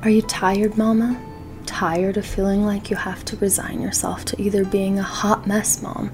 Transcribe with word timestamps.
Are 0.00 0.10
you 0.10 0.22
tired, 0.22 0.78
Mama? 0.78 1.20
Tired 1.66 2.16
of 2.16 2.24
feeling 2.24 2.64
like 2.64 2.88
you 2.88 2.94
have 2.94 3.24
to 3.24 3.36
resign 3.38 3.82
yourself 3.82 4.24
to 4.26 4.40
either 4.40 4.64
being 4.64 4.96
a 4.96 5.02
hot 5.02 5.44
mess 5.44 5.82
mom 5.82 6.10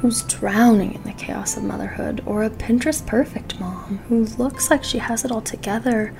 who's 0.00 0.22
drowning 0.22 0.94
in 0.94 1.02
the 1.02 1.12
chaos 1.12 1.54
of 1.54 1.62
motherhood, 1.62 2.22
or 2.24 2.42
a 2.42 2.48
Pinterest 2.48 3.06
perfect 3.06 3.60
mom 3.60 3.98
who 4.08 4.24
looks 4.24 4.70
like 4.70 4.82
she 4.82 4.96
has 4.96 5.26
it 5.26 5.30
all 5.30 5.42
together, 5.42 6.14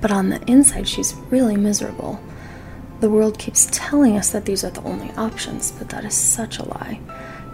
but 0.00 0.10
on 0.10 0.30
the 0.30 0.42
inside 0.50 0.88
she's 0.88 1.14
really 1.28 1.58
miserable? 1.58 2.18
The 3.00 3.10
world 3.10 3.38
keeps 3.38 3.68
telling 3.70 4.16
us 4.16 4.30
that 4.30 4.46
these 4.46 4.64
are 4.64 4.70
the 4.70 4.82
only 4.82 5.10
options, 5.10 5.72
but 5.72 5.90
that 5.90 6.06
is 6.06 6.14
such 6.14 6.58
a 6.58 6.66
lie. 6.66 7.00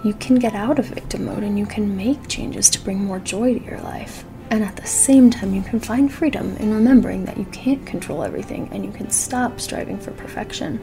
You 0.05 0.15
can 0.15 0.37
get 0.37 0.55
out 0.55 0.79
of 0.79 0.87
victim 0.87 1.25
mode 1.25 1.43
and 1.43 1.59
you 1.59 1.67
can 1.67 1.97
make 1.97 2.29
changes 2.29 2.71
to 2.71 2.81
bring 2.81 3.03
more 3.03 3.19
joy 3.19 3.59
to 3.59 3.65
your 3.65 3.81
life. 3.81 4.25
And 4.53 4.63
at 4.63 4.77
the 4.77 4.87
same 4.87 5.31
time, 5.31 5.55
you 5.55 5.63
can 5.63 5.81
find 5.81 6.13
freedom 6.13 6.59
in 6.59 6.75
remembering 6.75 7.25
that 7.25 7.39
you 7.39 7.47
can't 7.47 7.87
control 7.87 8.23
everything 8.23 8.69
and 8.71 8.85
you 8.85 8.93
can 8.93 9.09
stop 9.09 9.59
striving 9.59 9.99
for 9.99 10.11
perfection. 10.11 10.79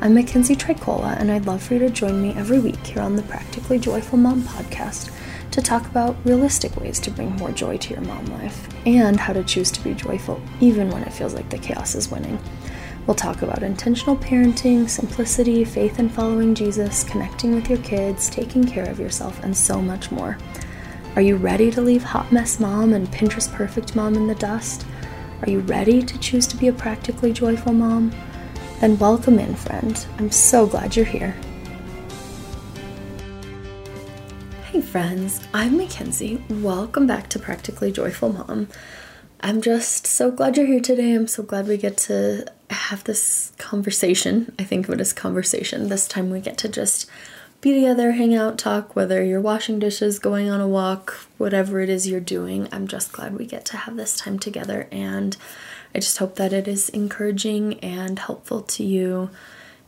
I'm 0.00 0.14
Mackenzie 0.14 0.54
Tricola, 0.54 1.18
and 1.18 1.32
I'd 1.32 1.44
love 1.44 1.60
for 1.60 1.74
you 1.74 1.80
to 1.80 1.90
join 1.90 2.22
me 2.22 2.34
every 2.34 2.60
week 2.60 2.86
here 2.86 3.02
on 3.02 3.16
the 3.16 3.22
Practically 3.22 3.80
Joyful 3.80 4.16
Mom 4.18 4.44
podcast 4.44 5.12
to 5.50 5.60
talk 5.60 5.84
about 5.86 6.14
realistic 6.24 6.76
ways 6.76 7.00
to 7.00 7.10
bring 7.10 7.34
more 7.34 7.50
joy 7.50 7.78
to 7.78 7.94
your 7.94 8.02
mom 8.02 8.26
life 8.26 8.68
and 8.86 9.18
how 9.18 9.32
to 9.32 9.42
choose 9.42 9.72
to 9.72 9.82
be 9.82 9.92
joyful 9.94 10.40
even 10.60 10.88
when 10.88 11.02
it 11.02 11.12
feels 11.12 11.34
like 11.34 11.50
the 11.50 11.58
chaos 11.58 11.96
is 11.96 12.12
winning. 12.12 12.38
We'll 13.08 13.16
talk 13.16 13.42
about 13.42 13.64
intentional 13.64 14.16
parenting, 14.18 14.88
simplicity, 14.88 15.64
faith 15.64 15.98
in 15.98 16.10
following 16.10 16.54
Jesus, 16.54 17.02
connecting 17.02 17.56
with 17.56 17.68
your 17.68 17.80
kids, 17.80 18.30
taking 18.30 18.62
care 18.62 18.88
of 18.88 19.00
yourself, 19.00 19.42
and 19.42 19.56
so 19.56 19.82
much 19.82 20.12
more. 20.12 20.38
Are 21.16 21.22
you 21.22 21.36
ready 21.36 21.70
to 21.70 21.80
leave 21.80 22.02
hot 22.02 22.32
mess 22.32 22.58
mom 22.58 22.92
and 22.92 23.06
Pinterest 23.06 23.48
perfect 23.52 23.94
mom 23.94 24.16
in 24.16 24.26
the 24.26 24.34
dust? 24.34 24.84
Are 25.42 25.48
you 25.48 25.60
ready 25.60 26.02
to 26.02 26.18
choose 26.18 26.44
to 26.48 26.56
be 26.56 26.66
a 26.66 26.72
practically 26.72 27.32
joyful 27.32 27.72
mom? 27.72 28.12
Then 28.80 28.98
welcome 28.98 29.38
in, 29.38 29.54
friend. 29.54 30.04
I'm 30.18 30.32
so 30.32 30.66
glad 30.66 30.96
you're 30.96 31.04
here. 31.04 31.36
Hey, 34.72 34.80
friends, 34.80 35.40
I'm 35.54 35.76
Mackenzie. 35.76 36.42
Welcome 36.50 37.06
back 37.06 37.28
to 37.28 37.38
Practically 37.38 37.92
Joyful 37.92 38.32
Mom. 38.32 38.66
I'm 39.38 39.62
just 39.62 40.08
so 40.08 40.32
glad 40.32 40.56
you're 40.56 40.66
here 40.66 40.80
today. 40.80 41.14
I'm 41.14 41.28
so 41.28 41.44
glad 41.44 41.68
we 41.68 41.76
get 41.76 41.96
to 41.98 42.44
have 42.70 43.04
this 43.04 43.52
conversation. 43.58 44.52
I 44.58 44.64
think 44.64 44.88
of 44.88 44.94
it 44.94 45.00
as 45.00 45.12
conversation. 45.12 45.90
This 45.90 46.08
time 46.08 46.30
we 46.30 46.40
get 46.40 46.58
to 46.58 46.68
just 46.68 47.08
be 47.64 47.72
together, 47.72 48.12
hang 48.12 48.34
out, 48.34 48.58
talk, 48.58 48.94
whether 48.94 49.24
you're 49.24 49.40
washing 49.40 49.78
dishes, 49.78 50.18
going 50.18 50.50
on 50.50 50.60
a 50.60 50.68
walk, 50.68 51.26
whatever 51.38 51.80
it 51.80 51.88
is 51.88 52.06
you're 52.06 52.20
doing. 52.20 52.68
I'm 52.70 52.86
just 52.86 53.10
glad 53.10 53.38
we 53.38 53.46
get 53.46 53.64
to 53.66 53.78
have 53.78 53.96
this 53.96 54.18
time 54.18 54.38
together 54.38 54.86
and 54.92 55.34
I 55.94 56.00
just 56.00 56.18
hope 56.18 56.36
that 56.36 56.52
it 56.52 56.68
is 56.68 56.90
encouraging 56.90 57.80
and 57.80 58.18
helpful 58.18 58.60
to 58.60 58.84
you 58.84 59.30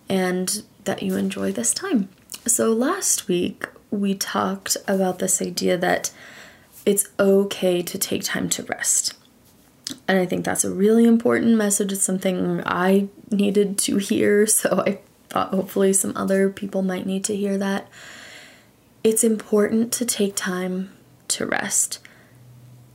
and 0.09 0.63
that 0.85 1.03
you 1.03 1.17
enjoy 1.17 1.53
this 1.53 1.75
time. 1.75 2.09
So, 2.47 2.73
last 2.73 3.29
week 3.29 3.67
we 3.91 4.15
talked 4.15 4.79
about 4.89 5.19
this 5.19 5.43
idea 5.43 5.77
that 5.77 6.13
it's 6.87 7.09
okay 7.21 7.83
to 7.83 7.99
take 7.99 8.25
time 8.25 8.49
to 8.51 8.63
rest. 8.63 9.13
And 10.09 10.19
I 10.19 10.25
think 10.25 10.47
that's 10.47 10.65
a 10.65 10.73
really 10.73 11.05
important 11.05 11.57
message. 11.57 11.93
It's 11.93 12.03
something 12.03 12.63
I 12.65 13.09
needed 13.31 13.77
to 13.81 13.99
hear, 13.99 14.47
so 14.47 14.83
I 14.87 15.01
Uh, 15.33 15.47
hopefully 15.49 15.93
some 15.93 16.17
other 16.17 16.51
people 16.51 16.83
might 16.83 17.07
need 17.07 17.25
to 17.25 17.37
hear 17.37 17.59
that. 17.59 17.89
It's 19.05 19.25
important 19.25 19.93
to 19.95 20.05
take 20.05 20.35
time 20.37 20.93
to 21.29 21.47
rest. 21.47 22.01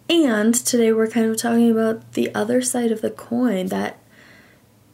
And 0.10 0.54
today 0.54 0.92
we're 0.92 1.08
kind 1.08 1.30
of 1.30 1.38
talking 1.38 1.72
about 1.72 2.14
the 2.14 2.34
other 2.36 2.62
side 2.62 2.92
of 2.92 3.02
the 3.02 3.12
coin 3.12 3.68
that 3.68 3.98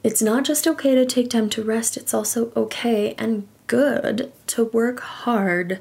it's 0.04 0.22
not 0.22 0.46
just 0.46 0.68
okay 0.68 0.96
to 0.96 1.06
take 1.06 1.30
time 1.30 1.50
to 1.50 1.64
rest, 1.64 1.98
it's 1.98 2.14
also 2.14 2.52
okay 2.56 3.16
and 3.18 3.48
good 3.66 4.32
to 4.48 4.66
work 4.66 5.00
hard 5.00 5.80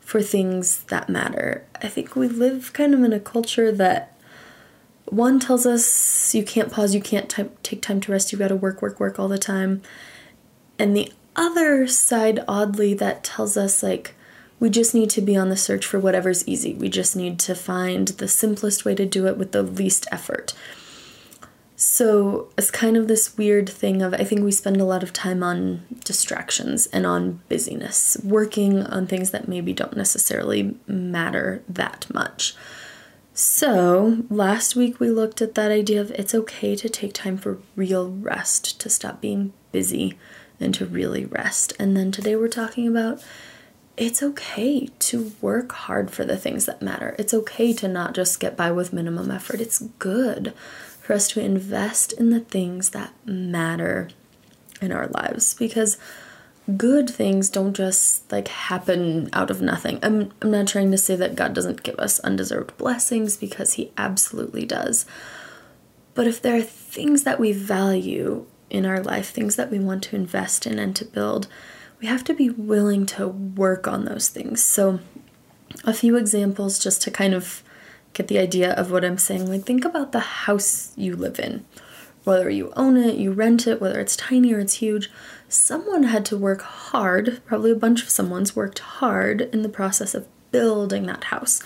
for 0.00 0.22
things 0.22 0.84
that 0.84 1.08
matter. 1.08 1.64
I 1.80 1.88
think 1.88 2.16
we 2.16 2.28
live 2.28 2.72
kind 2.72 2.94
of 2.94 3.02
in 3.02 3.12
a 3.12 3.20
culture 3.20 3.70
that 3.72 4.18
one 5.04 5.38
tells 5.38 5.66
us 5.66 6.34
you 6.34 6.44
can't 6.44 6.72
pause, 6.72 6.94
you 6.94 7.00
can't 7.00 7.28
t- 7.28 7.44
take 7.62 7.82
time 7.82 8.00
to 8.00 8.12
rest, 8.12 8.32
you 8.32 8.38
gotta 8.38 8.56
work, 8.56 8.80
work, 8.82 8.98
work 8.98 9.18
all 9.18 9.28
the 9.28 9.38
time. 9.38 9.82
And 10.82 10.96
the 10.96 11.12
other 11.36 11.86
side, 11.86 12.42
oddly, 12.48 12.92
that 12.94 13.22
tells 13.22 13.56
us 13.56 13.84
like 13.84 14.16
we 14.58 14.68
just 14.68 14.96
need 14.96 15.10
to 15.10 15.20
be 15.20 15.36
on 15.36 15.48
the 15.48 15.56
search 15.56 15.86
for 15.86 16.00
whatever's 16.00 16.46
easy. 16.48 16.74
We 16.74 16.88
just 16.88 17.14
need 17.14 17.38
to 17.40 17.54
find 17.54 18.08
the 18.08 18.26
simplest 18.26 18.84
way 18.84 18.96
to 18.96 19.06
do 19.06 19.28
it 19.28 19.38
with 19.38 19.52
the 19.52 19.62
least 19.62 20.08
effort. 20.10 20.54
So 21.76 22.48
it's 22.58 22.72
kind 22.72 22.96
of 22.96 23.06
this 23.06 23.38
weird 23.38 23.68
thing 23.68 24.02
of 24.02 24.12
I 24.12 24.24
think 24.24 24.42
we 24.42 24.50
spend 24.50 24.80
a 24.80 24.84
lot 24.84 25.04
of 25.04 25.12
time 25.12 25.44
on 25.44 25.82
distractions 26.04 26.86
and 26.88 27.06
on 27.06 27.42
busyness, 27.48 28.16
working 28.24 28.82
on 28.84 29.06
things 29.06 29.30
that 29.30 29.46
maybe 29.46 29.72
don't 29.72 29.96
necessarily 29.96 30.76
matter 30.88 31.62
that 31.68 32.12
much. 32.12 32.56
So, 33.34 34.24
last 34.28 34.74
week 34.74 34.98
we 34.98 35.10
looked 35.10 35.40
at 35.40 35.54
that 35.54 35.70
idea 35.70 36.00
of 36.00 36.10
it's 36.10 36.34
okay 36.34 36.74
to 36.74 36.88
take 36.88 37.14
time 37.14 37.38
for 37.38 37.58
real 37.76 38.10
rest, 38.10 38.80
to 38.80 38.90
stop 38.90 39.20
being 39.20 39.52
busy 39.70 40.18
and 40.62 40.74
to 40.74 40.86
really 40.86 41.24
rest. 41.24 41.72
And 41.78 41.96
then 41.96 42.12
today 42.12 42.36
we're 42.36 42.48
talking 42.48 42.88
about 42.88 43.22
it's 43.96 44.22
okay 44.22 44.88
to 44.98 45.32
work 45.40 45.72
hard 45.72 46.10
for 46.10 46.24
the 46.24 46.36
things 46.36 46.66
that 46.66 46.80
matter. 46.80 47.14
It's 47.18 47.34
okay 47.34 47.72
to 47.74 47.88
not 47.88 48.14
just 48.14 48.40
get 48.40 48.56
by 48.56 48.72
with 48.72 48.92
minimum 48.92 49.30
effort. 49.30 49.60
It's 49.60 49.80
good 49.98 50.54
for 51.00 51.12
us 51.12 51.28
to 51.28 51.40
invest 51.40 52.12
in 52.12 52.30
the 52.30 52.40
things 52.40 52.90
that 52.90 53.12
matter 53.26 54.08
in 54.80 54.92
our 54.92 55.08
lives 55.08 55.54
because 55.54 55.98
good 56.76 57.10
things 57.10 57.48
don't 57.48 57.74
just 57.74 58.30
like 58.30 58.48
happen 58.48 59.28
out 59.32 59.50
of 59.50 59.60
nothing. 59.60 59.98
I'm 60.02 60.32
I'm 60.40 60.50
not 60.50 60.68
trying 60.68 60.90
to 60.92 60.98
say 60.98 61.16
that 61.16 61.34
God 61.34 61.54
doesn't 61.54 61.82
give 61.82 61.98
us 61.98 62.20
undeserved 62.20 62.76
blessings 62.76 63.36
because 63.36 63.74
he 63.74 63.92
absolutely 63.96 64.64
does. 64.64 65.04
But 66.14 66.26
if 66.26 66.40
there 66.40 66.56
are 66.56 66.62
things 66.62 67.24
that 67.24 67.40
we 67.40 67.52
value 67.52 68.46
in 68.72 68.86
our 68.86 69.02
life, 69.02 69.28
things 69.30 69.54
that 69.56 69.70
we 69.70 69.78
want 69.78 70.02
to 70.02 70.16
invest 70.16 70.66
in 70.66 70.78
and 70.78 70.96
to 70.96 71.04
build, 71.04 71.46
we 72.00 72.06
have 72.08 72.24
to 72.24 72.34
be 72.34 72.50
willing 72.50 73.06
to 73.06 73.28
work 73.28 73.86
on 73.86 74.06
those 74.06 74.28
things. 74.28 74.64
So, 74.64 74.98
a 75.84 75.92
few 75.92 76.16
examples 76.16 76.78
just 76.78 77.02
to 77.02 77.10
kind 77.10 77.34
of 77.34 77.62
get 78.14 78.28
the 78.28 78.38
idea 78.38 78.72
of 78.72 78.90
what 78.90 79.04
I'm 79.04 79.18
saying. 79.18 79.48
Like, 79.48 79.64
think 79.64 79.84
about 79.84 80.12
the 80.12 80.20
house 80.20 80.92
you 80.96 81.14
live 81.14 81.38
in. 81.38 81.64
Whether 82.24 82.48
you 82.50 82.72
own 82.76 82.96
it, 82.96 83.16
you 83.16 83.32
rent 83.32 83.66
it, 83.66 83.80
whether 83.80 84.00
it's 84.00 84.16
tiny 84.16 84.52
or 84.52 84.60
it's 84.60 84.74
huge, 84.74 85.10
someone 85.48 86.04
had 86.04 86.24
to 86.26 86.36
work 86.36 86.62
hard, 86.62 87.42
probably 87.44 87.72
a 87.72 87.76
bunch 87.76 88.02
of 88.02 88.10
someone's 88.10 88.56
worked 88.56 88.78
hard 88.78 89.42
in 89.42 89.62
the 89.62 89.68
process 89.68 90.14
of 90.14 90.28
building 90.50 91.06
that 91.06 91.24
house. 91.24 91.62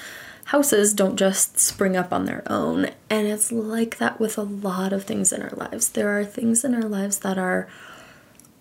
Houses 0.50 0.94
don't 0.94 1.16
just 1.16 1.58
spring 1.58 1.96
up 1.96 2.12
on 2.12 2.24
their 2.24 2.44
own, 2.46 2.90
and 3.10 3.26
it's 3.26 3.50
like 3.50 3.98
that 3.98 4.20
with 4.20 4.38
a 4.38 4.42
lot 4.42 4.92
of 4.92 5.02
things 5.02 5.32
in 5.32 5.42
our 5.42 5.50
lives. 5.50 5.88
There 5.88 6.16
are 6.16 6.24
things 6.24 6.64
in 6.64 6.72
our 6.72 6.88
lives 6.88 7.18
that 7.18 7.36
are 7.36 7.66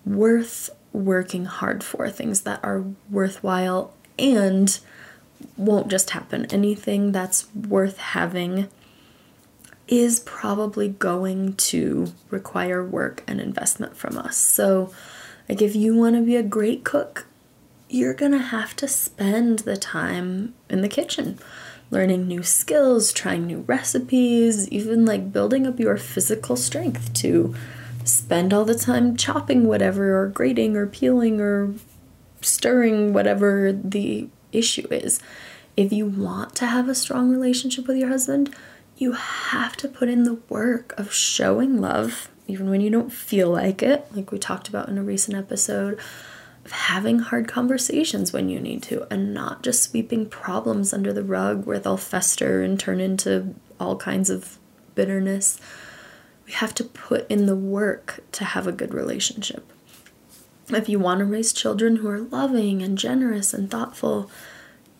worth 0.04 0.68
working 0.92 1.44
hard 1.44 1.84
for, 1.84 2.10
things 2.10 2.40
that 2.40 2.58
are 2.64 2.82
worthwhile 3.08 3.94
and 4.18 4.76
won't 5.56 5.86
just 5.86 6.10
happen. 6.10 6.46
Anything 6.46 7.12
that's 7.12 7.46
worth 7.54 7.98
having 7.98 8.66
is 9.86 10.18
probably 10.18 10.88
going 10.88 11.54
to 11.54 12.12
require 12.30 12.84
work 12.84 13.22
and 13.28 13.40
investment 13.40 13.96
from 13.96 14.18
us. 14.18 14.36
So, 14.36 14.92
like, 15.48 15.62
if 15.62 15.76
you 15.76 15.94
want 15.94 16.16
to 16.16 16.22
be 16.22 16.34
a 16.34 16.42
great 16.42 16.82
cook, 16.82 17.26
you're 17.88 18.14
gonna 18.14 18.38
have 18.38 18.74
to 18.74 18.88
spend 18.88 19.60
the 19.60 19.76
time 19.76 20.52
in 20.68 20.80
the 20.80 20.88
kitchen 20.88 21.38
learning 21.90 22.26
new 22.26 22.42
skills, 22.42 23.12
trying 23.12 23.46
new 23.46 23.60
recipes, 23.60 24.68
even 24.70 25.04
like 25.04 25.32
building 25.32 25.66
up 25.66 25.78
your 25.78 25.96
physical 25.96 26.56
strength 26.56 27.12
to 27.14 27.54
spend 28.04 28.52
all 28.52 28.64
the 28.64 28.74
time 28.74 29.16
chopping 29.16 29.66
whatever 29.66 30.20
or 30.20 30.28
grating 30.28 30.76
or 30.76 30.86
peeling 30.86 31.40
or 31.40 31.74
stirring 32.40 33.12
whatever 33.12 33.72
the 33.72 34.28
issue 34.52 34.86
is. 34.90 35.20
If 35.76 35.92
you 35.92 36.06
want 36.06 36.54
to 36.56 36.66
have 36.66 36.88
a 36.88 36.94
strong 36.94 37.30
relationship 37.30 37.86
with 37.86 37.98
your 37.98 38.08
husband, 38.08 38.54
you 38.96 39.12
have 39.12 39.76
to 39.78 39.88
put 39.88 40.08
in 40.08 40.24
the 40.24 40.38
work 40.48 40.94
of 40.98 41.12
showing 41.12 41.80
love, 41.80 42.30
even 42.46 42.70
when 42.70 42.80
you 42.80 42.90
don't 42.90 43.12
feel 43.12 43.50
like 43.50 43.82
it, 43.82 44.06
like 44.14 44.32
we 44.32 44.38
talked 44.38 44.68
about 44.68 44.88
in 44.88 44.96
a 44.96 45.02
recent 45.02 45.36
episode, 45.36 45.98
having 46.70 47.18
hard 47.18 47.48
conversations 47.48 48.32
when 48.32 48.48
you 48.48 48.60
need 48.60 48.82
to, 48.84 49.06
and 49.12 49.34
not 49.34 49.62
just 49.62 49.82
sweeping 49.82 50.26
problems 50.26 50.92
under 50.92 51.12
the 51.12 51.22
rug 51.22 51.66
where 51.66 51.78
they'll 51.78 51.96
fester 51.96 52.62
and 52.62 52.78
turn 52.78 53.00
into 53.00 53.54
all 53.78 53.96
kinds 53.96 54.30
of 54.30 54.58
bitterness 54.94 55.60
we 56.46 56.52
have 56.52 56.74
to 56.74 56.84
put 56.84 57.28
in 57.28 57.46
the 57.46 57.56
work 57.56 58.20
to 58.32 58.44
have 58.44 58.66
a 58.66 58.72
good 58.72 58.94
relationship. 58.94 59.70
If 60.68 60.88
you 60.88 60.98
want 60.98 61.18
to 61.18 61.24
raise 61.24 61.52
children 61.52 61.96
who 61.96 62.08
are 62.08 62.20
loving 62.20 62.82
and 62.82 62.96
generous 62.96 63.52
and 63.52 63.70
thoughtful, 63.70 64.30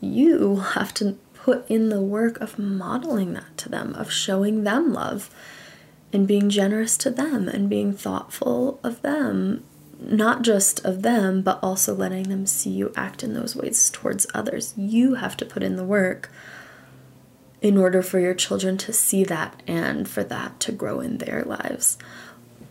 you 0.00 0.56
have 0.56 0.92
to 0.94 1.19
put 1.34 1.69
in 1.70 1.88
the 1.88 2.02
work 2.02 2.40
of 2.40 2.58
modeling 2.58 3.34
that 3.34 3.56
to 3.58 3.69
them, 3.69 3.94
of 3.94 4.10
showing 4.10 4.64
them 4.64 4.92
love. 4.92 5.30
and 6.12 6.26
being 6.26 6.48
generous 6.48 6.96
to 6.96 7.10
them 7.10 7.48
and 7.48 7.69
being 7.69 7.92
thoughtful 7.92 8.80
of 8.82 9.02
them 9.02 9.62
not 10.00 10.43
just 10.43 10.84
of 10.84 11.02
them, 11.02 11.43
but 11.43 11.58
also 11.62 11.94
letting 11.94 12.25
them 12.25 12.46
see 12.46 12.70
you 12.70 12.93
act 12.96 13.22
in 13.22 13.34
those 13.34 13.56
ways 13.56 13.90
towards 13.90 14.26
others. 14.34 14.75
You 14.76 15.14
have 15.14 15.37
to 15.38 15.44
put 15.46 15.62
in 15.62 15.76
the 15.76 15.84
work 15.84 16.31
in 17.62 17.76
order 17.76 18.02
for 18.02 18.20
your 18.20 18.34
children 18.34 18.76
to 18.78 18.93
see 18.93 19.25
that 19.25 19.62
and 19.66 20.08
for 20.08 20.22
that 20.25 20.60
to 20.60 20.72
grow 20.72 21.00
in 21.00 21.19
their 21.19 21.43
lives. 21.43 21.98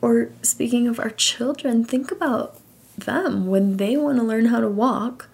Or 0.01 0.29
speaking 0.41 0.87
of 0.87 0.99
our 0.99 1.09
children, 1.09 1.83
think 1.83 2.11
about 2.11 2.59
them 2.97 3.47
when 3.47 3.77
they 3.77 3.97
want 3.97 4.17
to 4.17 4.23
learn 4.23 4.45
how 4.45 4.59
to 4.59 4.69
walk, 4.69 5.27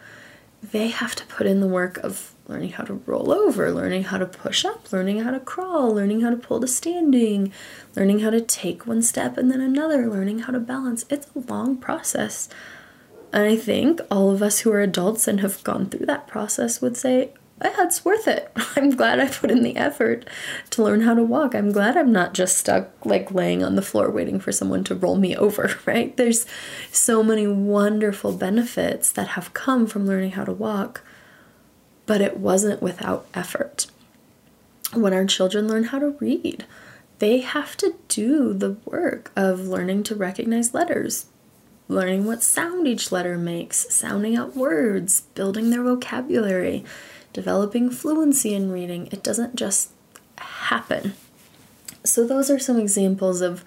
they 0.64 0.88
have 0.88 1.16
to 1.16 1.26
put 1.26 1.48
in 1.48 1.60
the 1.60 1.68
work 1.68 1.98
of 1.98 2.34
learning 2.52 2.74
how 2.74 2.84
to 2.84 2.94
roll 3.06 3.32
over, 3.32 3.72
learning 3.72 4.04
how 4.04 4.18
to 4.18 4.26
push 4.26 4.66
up, 4.66 4.92
learning 4.92 5.22
how 5.22 5.32
to 5.32 5.40
crawl, 5.40 5.94
learning 5.96 6.22
how 6.22 6.30
to 6.30 6.36
pull 6.36 6.60
to 6.60 6.68
standing, 6.68 7.52
learning 7.96 8.20
how 8.20 8.30
to 8.30 8.42
take 8.42 8.86
one 8.86 9.02
step 9.02 9.38
and 9.38 9.50
then 9.50 9.62
another, 9.62 10.08
learning 10.10 10.40
how 10.40 10.52
to 10.52 10.60
balance. 10.60 11.06
It's 11.10 11.28
a 11.36 11.40
long 11.52 11.78
process. 11.78 12.50
And 13.34 13.44
I 13.44 13.56
think 13.56 14.02
all 14.12 14.30
of 14.30 14.44
us 14.44 14.60
who 14.60 14.72
are 14.72 14.82
adults 14.82 15.28
and 15.28 15.40
have 15.40 15.64
gone 15.64 15.90
through 15.90 16.06
that 16.08 16.28
process 16.28 16.82
would 16.82 16.98
say, 16.98 17.32
yeah, 17.64 17.84
it's 17.84 18.04
worth 18.04 18.28
it. 18.28 18.52
I'm 18.76 18.92
glad 18.92 19.20
I 19.20 19.28
put 19.28 19.52
in 19.52 19.64
the 19.64 19.78
effort 19.78 20.28
to 20.72 20.84
learn 20.84 21.02
how 21.02 21.14
to 21.14 21.24
walk. 21.24 21.54
I'm 21.54 21.72
glad 21.72 21.96
I'm 21.96 22.12
not 22.12 22.34
just 22.34 22.58
stuck 22.58 23.06
like 23.06 23.32
laying 23.32 23.64
on 23.64 23.76
the 23.76 23.82
floor 23.82 24.10
waiting 24.10 24.40
for 24.40 24.52
someone 24.52 24.84
to 24.86 24.96
roll 24.96 25.16
me 25.16 25.36
over, 25.38 25.76
right? 25.86 26.16
There's 26.18 26.46
so 26.92 27.24
many 27.24 27.48
wonderful 27.48 28.34
benefits 28.34 29.12
that 29.14 29.30
have 29.30 29.54
come 29.54 29.88
from 29.88 30.06
learning 30.06 30.32
how 30.32 30.44
to 30.44 30.54
walk, 30.54 31.04
but 32.12 32.20
it 32.20 32.36
wasn't 32.36 32.82
without 32.82 33.26
effort. 33.34 33.88
When 34.94 35.14
our 35.14 35.24
children 35.24 35.70
learn 35.70 35.86
how 35.86 36.00
to 36.00 36.18
read, 36.20 36.66
they 37.20 37.40
have 37.40 37.78
to 37.78 37.96
do 38.10 38.54
the 38.54 38.76
work 38.84 39.32
of 39.34 39.62
learning 39.62 40.04
to 40.04 40.16
recognize 40.16 40.74
letters, 40.74 41.28
learning 41.88 42.26
what 42.26 42.44
sound 42.44 42.86
each 42.86 43.14
letter 43.14 43.38
makes, 43.38 43.96
sounding 43.96 44.36
out 44.36 44.58
words, 44.58 45.22
building 45.36 45.70
their 45.70 45.84
vocabulary, 45.84 46.84
developing 47.32 47.90
fluency 47.90 48.54
in 48.54 48.74
reading. 48.74 49.08
It 49.14 49.24
doesn't 49.24 49.56
just 49.56 49.92
happen. 50.38 51.14
So, 52.04 52.28
those 52.28 52.52
are 52.52 52.60
some 52.60 52.78
examples 52.78 53.40
of 53.40 53.64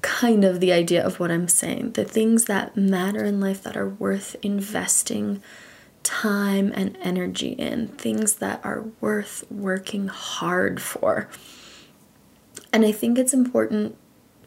kind 0.00 0.44
of 0.44 0.60
the 0.60 0.70
idea 0.70 1.04
of 1.04 1.18
what 1.18 1.32
I'm 1.32 1.48
saying. 1.48 1.94
The 1.94 2.04
things 2.04 2.44
that 2.44 2.76
matter 2.76 3.24
in 3.24 3.40
life 3.40 3.64
that 3.64 3.76
are 3.76 3.88
worth 3.88 4.36
investing 4.44 5.42
time 6.06 6.70
and 6.76 6.96
energy 7.02 7.48
in, 7.48 7.88
things 7.88 8.36
that 8.36 8.64
are 8.64 8.84
worth 9.00 9.44
working 9.50 10.06
hard 10.06 10.80
for. 10.80 11.28
And 12.72 12.86
I 12.86 12.92
think 12.92 13.18
it's 13.18 13.34
important 13.34 13.96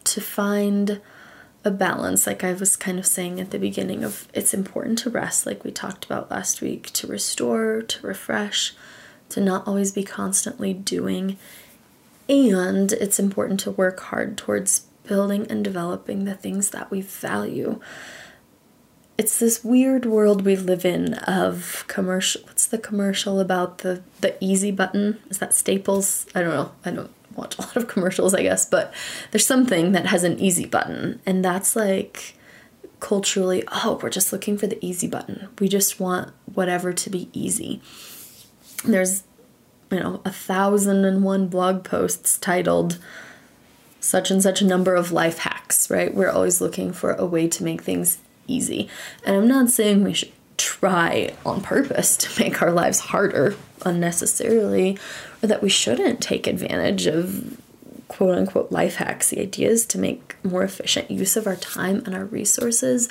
to 0.04 0.22
find 0.22 1.02
a 1.62 1.70
balance, 1.70 2.26
like 2.26 2.42
I 2.42 2.54
was 2.54 2.76
kind 2.76 2.98
of 2.98 3.04
saying 3.04 3.38
at 3.38 3.50
the 3.50 3.58
beginning, 3.58 4.02
of 4.02 4.26
it's 4.32 4.54
important 4.54 4.98
to 5.00 5.10
rest, 5.10 5.44
like 5.44 5.62
we 5.62 5.70
talked 5.70 6.06
about 6.06 6.30
last 6.30 6.62
week, 6.62 6.90
to 6.94 7.06
restore, 7.06 7.82
to 7.82 8.06
refresh, 8.06 8.74
to 9.28 9.40
not 9.42 9.68
always 9.68 9.92
be 9.92 10.02
constantly 10.02 10.72
doing. 10.72 11.36
And 12.26 12.90
it's 12.92 13.18
important 13.18 13.60
to 13.60 13.70
work 13.70 14.00
hard 14.00 14.38
towards 14.38 14.86
building 15.04 15.46
and 15.50 15.62
developing 15.62 16.24
the 16.24 16.34
things 16.34 16.70
that 16.70 16.90
we 16.90 17.02
value. 17.02 17.80
It's 19.20 19.38
this 19.38 19.62
weird 19.62 20.06
world 20.06 20.46
we 20.46 20.56
live 20.56 20.86
in 20.86 21.12
of 21.12 21.84
commercial. 21.88 22.40
What's 22.46 22.66
the 22.66 22.78
commercial 22.78 23.38
about 23.38 23.78
the 23.78 24.02
the 24.22 24.34
easy 24.42 24.70
button? 24.70 25.20
Is 25.28 25.36
that 25.40 25.52
Staples? 25.52 26.24
I 26.34 26.40
don't 26.40 26.54
know. 26.54 26.72
I 26.86 26.90
don't 26.90 27.10
watch 27.34 27.58
a 27.58 27.60
lot 27.60 27.76
of 27.76 27.86
commercials, 27.86 28.32
I 28.32 28.40
guess, 28.40 28.64
but 28.64 28.94
there's 29.30 29.44
something 29.46 29.92
that 29.92 30.06
has 30.06 30.24
an 30.24 30.40
easy 30.40 30.64
button, 30.64 31.20
and 31.26 31.44
that's 31.44 31.76
like 31.76 32.34
culturally, 33.00 33.62
oh, 33.70 34.00
we're 34.02 34.08
just 34.08 34.32
looking 34.32 34.56
for 34.56 34.66
the 34.66 34.82
easy 34.82 35.06
button. 35.06 35.50
We 35.58 35.68
just 35.68 36.00
want 36.00 36.32
whatever 36.54 36.94
to 36.94 37.10
be 37.10 37.28
easy. 37.34 37.82
There's, 38.86 39.24
you 39.90 40.00
know, 40.00 40.22
a 40.24 40.32
thousand 40.32 41.04
and 41.04 41.22
one 41.22 41.48
blog 41.48 41.84
posts 41.84 42.38
titled 42.38 42.98
such 44.00 44.30
and 44.30 44.42
such 44.42 44.62
a 44.62 44.66
number 44.66 44.94
of 44.94 45.12
life 45.12 45.40
hacks, 45.40 45.90
right? 45.90 46.14
We're 46.14 46.30
always 46.30 46.62
looking 46.62 46.94
for 46.94 47.12
a 47.12 47.26
way 47.26 47.48
to 47.48 47.62
make 47.62 47.82
things 47.82 48.16
easy. 48.50 48.88
And 49.24 49.36
I'm 49.36 49.48
not 49.48 49.70
saying 49.70 50.04
we 50.04 50.14
should 50.14 50.32
try 50.56 51.32
on 51.46 51.62
purpose 51.62 52.16
to 52.18 52.42
make 52.42 52.60
our 52.60 52.70
lives 52.70 53.00
harder 53.00 53.56
unnecessarily 53.82 54.98
or 55.42 55.46
that 55.46 55.62
we 55.62 55.70
shouldn't 55.70 56.20
take 56.20 56.46
advantage 56.46 57.06
of 57.06 57.58
quote 58.08 58.36
unquote 58.36 58.70
life 58.70 58.96
hacks. 58.96 59.30
The 59.30 59.40
idea 59.40 59.70
is 59.70 59.86
to 59.86 59.98
make 59.98 60.36
more 60.44 60.62
efficient 60.62 61.10
use 61.10 61.36
of 61.36 61.46
our 61.46 61.56
time 61.56 62.02
and 62.04 62.14
our 62.14 62.24
resources. 62.24 63.08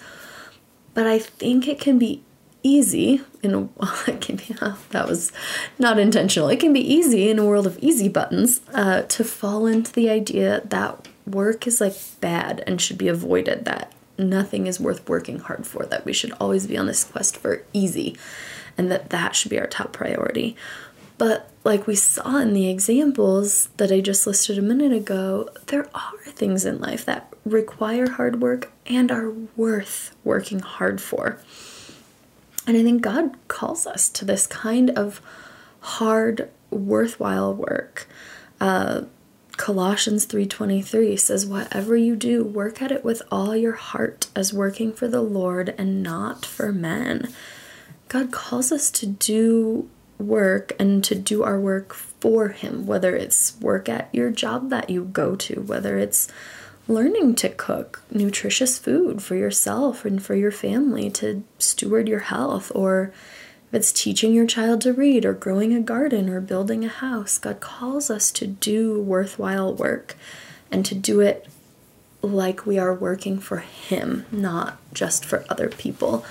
But 0.94 1.08
I 1.08 1.18
think 1.20 1.68
it 1.68 1.80
can 1.80 1.98
be 1.98 2.22
easy 2.62 3.22
in 3.42 3.54
a 3.54 3.64
it 4.08 4.22
can 4.22 4.36
be 4.36 4.56
oh, 4.62 4.78
that 4.92 5.08
was 5.08 5.32
not 5.80 5.98
intentional. 5.98 6.50
It 6.50 6.60
can 6.60 6.74
be 6.74 6.82
easy 6.82 7.30
in 7.30 7.40
a 7.40 7.46
world 7.46 7.66
of 7.66 7.80
easy 7.80 8.10
buttons 8.10 8.62
uh, 8.74 9.04
to 9.04 9.24
fall 9.24 9.66
into 9.66 9.92
the 9.92 10.10
idea 10.10 10.62
that 10.66 11.08
work 11.26 11.66
is 11.66 11.80
like 11.80 11.96
bad 12.20 12.64
and 12.68 12.82
should 12.82 12.98
be 12.98 13.08
avoided. 13.08 13.66
That 13.66 13.92
nothing 14.20 14.68
is 14.68 14.80
worth 14.80 15.08
working 15.10 15.40
hard 15.40 15.66
for. 15.66 15.86
That 15.86 16.06
we 16.06 16.14
should 16.14 16.34
always 16.40 16.68
be 16.68 16.78
on 16.78 16.86
this 16.86 17.04
quest 17.04 17.38
for 17.38 17.64
easy, 17.74 18.18
and 18.78 18.92
that 18.92 19.10
that 19.10 19.36
should 19.36 19.50
be 19.50 19.60
our 19.60 19.68
top 19.68 19.94
priority. 19.94 20.56
But 21.18 21.50
like 21.66 21.86
we 21.86 21.96
saw 21.96 22.38
in 22.38 22.54
the 22.54 22.70
examples 22.70 23.68
that 23.78 23.92
I 23.92 24.00
just 24.00 24.26
listed 24.26 24.58
a 24.58 24.62
minute 24.62 24.94
ago, 24.94 25.50
there 25.68 25.90
are 25.94 26.18
things 26.26 26.66
in 26.66 26.80
life 26.80 27.06
that 27.06 27.34
require 27.46 28.10
hard 28.10 28.42
work 28.42 28.72
and 28.86 29.12
are 29.12 29.32
worth 29.58 30.16
working 30.24 30.60
hard 30.60 31.02
for. 31.02 31.42
And 32.66 32.78
I 32.78 32.84
think 32.84 33.02
God 33.02 33.36
calls 33.50 33.86
us 33.86 34.10
to 34.10 34.26
this 34.26 34.48
kind 34.48 34.92
of 34.92 35.22
hard, 35.82 36.50
worthwhile 36.70 37.54
work. 37.54 38.08
Uh, 38.62 39.02
Colossians 39.60 40.26
3:23 40.26 41.20
says 41.20 41.46
whatever 41.46 41.94
you 41.98 42.16
do 42.16 42.46
work 42.46 42.82
at 42.82 42.94
it 42.94 43.04
with 43.04 43.22
all 43.30 43.54
your 43.58 43.74
heart 43.74 44.28
as 44.34 44.54
working 44.54 44.94
for 44.94 45.10
the 45.10 45.22
Lord 45.22 45.76
and 45.78 46.02
not 46.02 46.46
for 46.46 46.72
men. 46.72 47.28
God 48.08 48.32
calls 48.32 48.72
us 48.72 48.90
to 48.92 49.06
do 49.06 49.90
work 50.18 50.72
and 50.80 51.04
to 51.04 51.14
do 51.14 51.44
our 51.44 51.60
work 51.60 51.94
for 51.94 52.48
Him, 52.48 52.88
whether 52.88 53.18
it's 53.18 53.60
work 53.60 53.90
at 53.90 54.08
your 54.14 54.30
job 54.30 54.70
that 54.70 54.90
you 54.90 55.04
go 55.04 55.36
to, 55.36 55.60
whether 55.60 55.98
it's 55.98 56.30
learning 56.88 57.36
to 57.36 57.50
cook 57.50 58.02
nutritious 58.10 58.80
food 58.80 59.22
for 59.22 59.36
yourself 59.36 60.06
and 60.06 60.24
for 60.24 60.36
your 60.36 60.52
family 60.52 61.10
to 61.10 61.44
steward 61.58 62.08
your 62.08 62.20
health, 62.20 62.72
or 62.74 63.12
if 63.70 63.76
it's 63.76 63.92
teaching 63.92 64.34
your 64.34 64.48
child 64.48 64.82
to 64.82 64.94
read, 64.94 65.26
or 65.26 65.34
growing 65.34 65.74
a 65.74 65.80
garden, 65.80 66.28
or 66.28 66.42
building 66.42 66.84
a 66.84 66.90
house. 66.90 67.38
God 67.38 67.60
calls 67.60 68.10
us 68.10 68.32
to 68.32 68.48
do 68.48 69.02
worthwhile 69.02 69.74
work 69.74 70.16
and 70.72 70.86
to 70.86 70.96
do 70.96 71.22
it 71.22 71.48
like 72.22 72.66
we 72.66 72.78
are 72.78 72.94
working 72.94 73.40
for 73.40 73.58
Him, 73.58 74.26
not 74.32 74.78
just 74.94 75.24
for 75.24 75.46
other 75.50 75.70
people. 75.70 76.26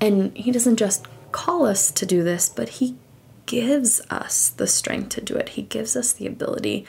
And 0.00 0.36
He 0.36 0.50
doesn't 0.50 0.76
just 0.76 1.06
call 1.32 1.66
us 1.66 1.90
to 1.90 2.06
do 2.06 2.22
this, 2.22 2.48
but 2.48 2.68
He 2.68 2.96
gives 3.46 4.00
us 4.10 4.50
the 4.50 4.66
strength 4.66 5.10
to 5.10 5.20
do 5.20 5.34
it. 5.34 5.50
He 5.50 5.62
gives 5.62 5.96
us 5.96 6.12
the 6.12 6.26
ability. 6.26 6.86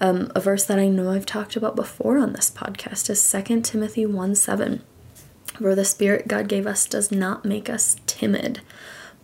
Um, 0.00 0.30
a 0.34 0.40
verse 0.40 0.64
that 0.64 0.78
I 0.78 0.88
know 0.88 1.10
I've 1.10 1.26
talked 1.26 1.56
about 1.56 1.74
before 1.74 2.18
on 2.18 2.32
this 2.32 2.50
podcast 2.50 3.10
is 3.10 3.32
2 3.32 3.62
Timothy 3.62 4.06
1 4.06 4.34
7, 4.34 4.82
where 5.58 5.74
the 5.74 5.84
Spirit 5.84 6.28
God 6.28 6.48
gave 6.48 6.66
us 6.66 6.86
does 6.86 7.10
not 7.10 7.44
make 7.44 7.68
us 7.68 7.96
timid, 8.06 8.60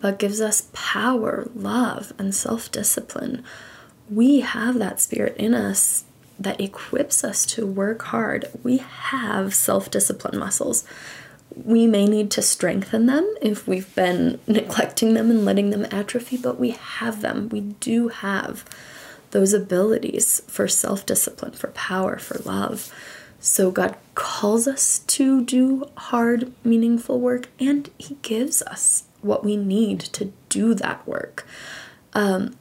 but 0.05 0.19
gives 0.19 0.39
us 0.39 0.69
power, 0.75 1.49
love, 1.55 2.13
and 2.19 2.35
self 2.35 2.71
discipline. 2.71 3.43
We 4.11 4.41
have 4.41 4.79
that 4.79 5.01
Spirit 5.01 5.35
in 5.39 5.55
us 5.55 6.05
that 6.39 6.61
equips 6.61 7.25
us 7.25 7.47
to 7.47 7.67
work 7.67 8.03
hard. 8.03 8.45
We 8.63 8.77
have 8.77 9.55
self 9.55 9.91
discipline 9.91 10.39
muscles 10.39 10.85
we 11.57 11.87
may 11.87 12.05
need 12.05 12.31
to 12.33 12.43
strengthen 12.43 13.07
them 13.07 13.35
if 13.41 13.67
we've 13.67 13.95
been 13.95 14.41
neglecting 14.47 15.15
them 15.15 15.31
and 15.31 15.47
letting 15.47 15.71
them 15.71 15.87
atrophy, 15.91 16.37
but 16.37 16.61
we 16.61 16.73
have 16.73 17.23
them. 17.23 17.49
We 17.49 17.61
do 17.61 18.09
have 18.09 18.63
those 19.31 19.55
abilities 19.55 20.43
for 20.49 20.69
self 20.69 21.07
discipline, 21.07 21.53
for 21.53 21.69
power, 21.69 22.19
for 22.19 22.37
love. 22.41 22.93
So 23.41 23.71
God 23.71 23.97
calls 24.15 24.69
us 24.69 24.99
to 24.99 25.43
do 25.45 25.89
hard, 25.97 26.53
meaningful 26.63 27.21
work, 27.21 27.49
and 27.59 27.89
He 27.97 28.17
gives 28.21 28.61
us 28.61 29.05
what 29.25 29.45
we 29.45 29.57
need 29.57 30.01
to 30.01 30.33
do 30.49 30.75
that 30.75 31.07
work. 31.07 31.47
Um, 32.13 32.57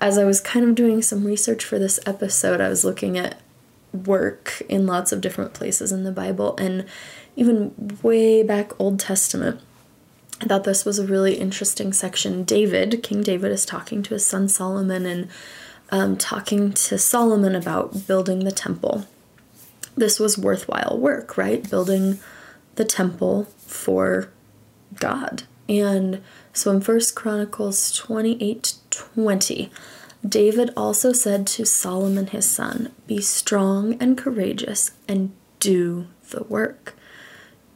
as 0.00 0.18
I 0.18 0.24
was 0.24 0.40
kind 0.40 0.68
of 0.68 0.74
doing 0.74 1.02
some 1.02 1.24
research 1.24 1.64
for 1.64 1.78
this 1.78 2.00
episode, 2.04 2.60
I 2.60 2.68
was 2.68 2.84
looking 2.84 3.16
at 3.16 3.40
work 3.92 4.62
in 4.68 4.86
lots 4.86 5.12
of 5.12 5.20
different 5.20 5.54
places 5.54 5.92
in 5.92 6.04
the 6.04 6.12
Bible, 6.12 6.56
and 6.58 6.84
even 7.34 7.98
way 8.02 8.42
back 8.42 8.78
Old 8.80 9.00
Testament. 9.00 9.60
I 10.40 10.46
thought 10.46 10.64
this 10.64 10.84
was 10.84 10.98
a 10.98 11.06
really 11.06 11.36
interesting 11.36 11.94
section. 11.94 12.44
David, 12.44 13.02
King 13.02 13.22
David, 13.22 13.52
is 13.52 13.64
talking 13.64 14.02
to 14.02 14.14
his 14.14 14.26
son 14.26 14.48
Solomon, 14.48 15.06
and 15.06 15.28
um, 15.90 16.16
talking 16.16 16.72
to 16.72 16.98
Solomon 16.98 17.54
about 17.54 18.06
building 18.06 18.40
the 18.40 18.52
temple. 18.52 19.06
This 19.96 20.20
was 20.20 20.36
worthwhile 20.36 20.98
work, 20.98 21.38
right? 21.38 21.68
Building 21.68 22.18
the 22.74 22.84
temple 22.84 23.44
for 23.66 24.30
God. 24.96 25.44
And 25.68 26.22
so 26.52 26.70
in 26.70 26.80
First 26.80 27.14
Chronicles 27.14 27.92
28 27.92 28.74
20, 28.90 29.70
David 30.26 30.70
also 30.76 31.12
said 31.12 31.46
to 31.48 31.66
Solomon 31.66 32.28
his 32.28 32.48
son, 32.48 32.92
Be 33.06 33.20
strong 33.20 33.94
and 34.00 34.16
courageous 34.16 34.92
and 35.06 35.32
do 35.60 36.06
the 36.30 36.44
work. 36.44 36.94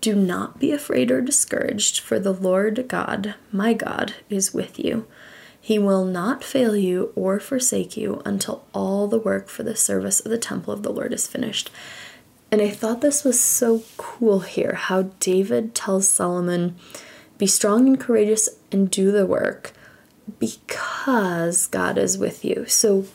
Do 0.01 0.15
not 0.15 0.59
be 0.59 0.73
afraid 0.73 1.11
or 1.11 1.21
discouraged, 1.21 2.01
for 2.01 2.19
the 2.19 2.33
Lord 2.33 2.87
God, 2.89 3.35
my 3.53 3.75
God, 3.75 4.15
is 4.31 4.55
with 4.55 4.79
you. 4.79 5.07
He 5.61 5.79
will 5.79 6.07
not 6.07 6.43
fail 6.43 6.75
you 6.75 7.13
or 7.15 7.39
forsake 7.39 7.97
you 7.97 8.23
until 8.25 8.65
all 8.73 9.07
the 9.07 9.19
work 9.19 9.49
for 9.49 9.63
the 9.63 9.77
service 9.77 10.21
of 10.21 10.31
the 10.31 10.39
temple 10.39 10.73
of 10.73 10.83
the 10.83 10.93
Lord 10.93 11.13
is 11.13 11.27
finished. 11.27 11.71
And 12.51 12.63
I 12.63 12.71
thought 12.71 13.03
this 13.03 13.25
was 13.25 13.41
so 13.41 13.83
cool 13.99 14.41
here 14.41 14.75
how 14.75 15.03
David 15.21 15.75
tells 15.75 16.09
Solomon, 16.09 16.77
Be 17.41 17.47
strong 17.47 17.87
and 17.87 17.99
courageous 17.99 18.51
and 18.71 18.91
do 18.91 19.11
the 19.11 19.25
work 19.25 19.73
because 20.39 21.67
God 21.69 21.97
is 21.97 22.19
with 22.19 22.45
you. 22.45 22.67
So, 22.67 23.07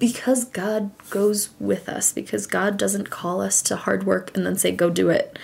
because 0.00 0.44
God 0.46 0.90
goes 1.10 1.50
with 1.60 1.88
us, 1.88 2.12
because 2.12 2.48
God 2.48 2.76
doesn't 2.76 3.08
call 3.08 3.40
us 3.40 3.62
to 3.62 3.76
hard 3.76 4.04
work 4.04 4.36
and 4.36 4.44
then 4.44 4.56
say, 4.56 4.72
Go 4.72 4.90
do 4.90 5.10
it. 5.10 5.38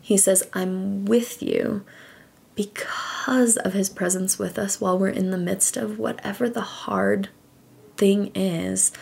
He 0.00 0.16
says, 0.16 0.48
I'm 0.52 1.06
with 1.06 1.42
you 1.42 1.84
because 2.54 3.56
of 3.56 3.72
his 3.72 3.90
presence 3.90 4.38
with 4.38 4.60
us 4.60 4.80
while 4.80 4.96
we're 4.96 5.08
in 5.08 5.32
the 5.32 5.36
midst 5.36 5.76
of 5.76 5.98
whatever 5.98 6.48
the 6.48 6.60
hard 6.60 7.30
thing 7.96 8.30
is, 8.36 8.92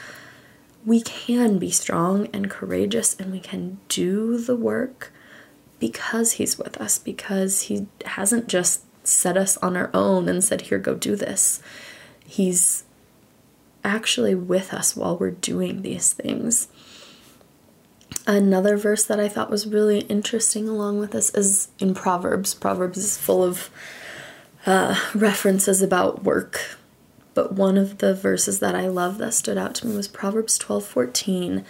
we 0.86 1.02
can 1.02 1.58
be 1.58 1.70
strong 1.70 2.28
and 2.32 2.48
courageous 2.48 3.14
and 3.20 3.30
we 3.30 3.40
can 3.40 3.78
do 3.88 4.38
the 4.38 4.56
work 4.56 5.12
because 5.84 6.32
he's 6.32 6.58
with 6.58 6.80
us, 6.80 6.96
because 6.96 7.62
he 7.64 7.86
hasn't 8.06 8.48
just 8.48 8.80
set 9.06 9.36
us 9.36 9.58
on 9.58 9.76
our 9.76 9.90
own 9.92 10.30
and 10.30 10.42
said, 10.42 10.62
Here, 10.62 10.78
go 10.78 10.94
do 10.94 11.14
this. 11.14 11.60
He's 12.26 12.84
actually 13.84 14.34
with 14.34 14.72
us 14.72 14.96
while 14.96 15.18
we're 15.18 15.30
doing 15.30 15.82
these 15.82 16.14
things. 16.14 16.68
Another 18.26 18.78
verse 18.78 19.04
that 19.04 19.20
I 19.20 19.28
thought 19.28 19.50
was 19.50 19.66
really 19.66 20.00
interesting 20.00 20.70
along 20.70 21.00
with 21.00 21.10
this 21.10 21.28
is 21.34 21.68
in 21.78 21.92
Proverbs. 21.92 22.54
Proverbs 22.54 22.96
is 22.96 23.18
full 23.18 23.44
of 23.44 23.68
uh, 24.64 24.98
references 25.14 25.82
about 25.82 26.24
work, 26.24 26.78
but 27.34 27.52
one 27.52 27.76
of 27.76 27.98
the 27.98 28.14
verses 28.14 28.58
that 28.60 28.74
I 28.74 28.88
love 28.88 29.18
that 29.18 29.34
stood 29.34 29.58
out 29.58 29.74
to 29.74 29.86
me 29.86 29.94
was 29.94 30.08
Proverbs 30.08 30.56
12 30.56 30.86
14, 30.86 31.62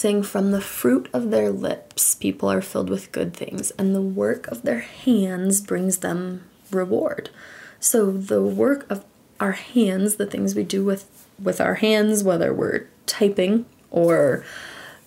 saying, 0.00 0.22
From 0.22 0.50
the 0.50 0.60
fruit 0.60 1.08
of 1.12 1.30
their 1.30 1.50
lips 1.50 2.14
people 2.14 2.50
are 2.50 2.62
filled 2.62 2.90
with 2.90 3.12
good 3.12 3.34
things, 3.34 3.70
and 3.72 3.94
the 3.94 4.02
work 4.02 4.48
of 4.48 4.62
their 4.62 4.80
hands 4.80 5.60
brings 5.60 5.98
them 5.98 6.44
reward. 6.70 7.30
So 7.78 8.10
the 8.10 8.42
work 8.42 8.86
of 8.90 9.04
our 9.38 9.52
hands, 9.52 10.16
the 10.16 10.26
things 10.26 10.54
we 10.54 10.64
do 10.64 10.84
with, 10.84 11.06
with 11.42 11.60
our 11.60 11.76
hands, 11.76 12.24
whether 12.24 12.52
we're 12.52 12.86
typing 13.06 13.66
or 13.90 14.44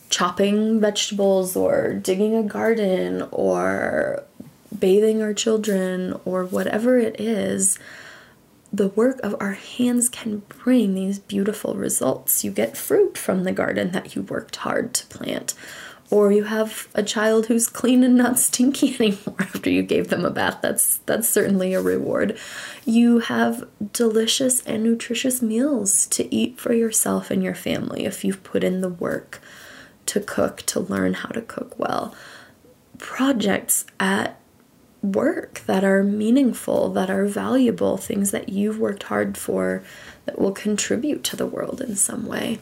chopping 0.09 0.79
vegetables 0.79 1.55
or 1.55 1.93
digging 1.93 2.35
a 2.35 2.43
garden 2.43 3.27
or 3.31 4.23
bathing 4.77 5.21
our 5.21 5.33
children 5.33 6.19
or 6.25 6.45
whatever 6.45 6.97
it 6.97 7.19
is, 7.19 7.79
the 8.73 8.87
work 8.89 9.19
of 9.21 9.35
our 9.39 9.53
hands 9.53 10.09
can 10.09 10.39
bring 10.49 10.95
these 10.95 11.19
beautiful 11.19 11.75
results. 11.75 12.43
You 12.43 12.49
get 12.49 12.75
fruit 12.75 13.19
from 13.19 13.43
the 13.43 13.51
garden 13.51 13.91
that 13.91 14.15
you 14.15 14.23
worked 14.23 14.55
hard 14.57 14.95
to 14.95 15.05
plant. 15.05 15.53
Or 16.09 16.31
you 16.31 16.45
have 16.45 16.87
a 16.95 17.03
child 17.03 17.45
who's 17.45 17.69
clean 17.69 18.03
and 18.03 18.15
not 18.15 18.39
stinky 18.39 18.95
anymore 18.95 19.35
after 19.39 19.69
you 19.69 19.83
gave 19.83 20.09
them 20.09 20.25
a 20.25 20.31
bath. 20.31 20.59
That's 20.63 20.97
that's 21.05 21.29
certainly 21.29 21.75
a 21.75 21.81
reward. 21.81 22.37
You 22.83 23.19
have 23.19 23.67
delicious 23.93 24.61
and 24.65 24.83
nutritious 24.83 25.41
meals 25.41 26.07
to 26.07 26.33
eat 26.33 26.59
for 26.59 26.73
yourself 26.73 27.29
and 27.29 27.43
your 27.43 27.55
family 27.55 28.05
if 28.05 28.25
you've 28.25 28.43
put 28.43 28.63
in 28.63 28.81
the 28.81 28.89
work 28.89 29.39
to 30.07 30.19
cook, 30.19 30.63
to 30.63 30.79
learn 30.79 31.13
how 31.13 31.29
to 31.29 31.41
cook 31.41 31.77
well. 31.77 32.13
Projects 32.97 33.85
at 33.99 34.39
work 35.03 35.61
that 35.67 35.83
are 35.83 36.01
meaningful, 36.01 36.89
that 36.93 37.09
are 37.09 37.25
valuable, 37.25 37.97
things 37.97 38.31
that 38.31 38.49
you've 38.49 38.79
worked 38.79 39.03
hard 39.03 39.37
for 39.37 39.83
that 40.25 40.39
will 40.39 40.53
contribute 40.53 41.23
to 41.25 41.35
the 41.35 41.45
world 41.45 41.81
in 41.81 41.95
some 41.95 42.25
way. 42.25 42.59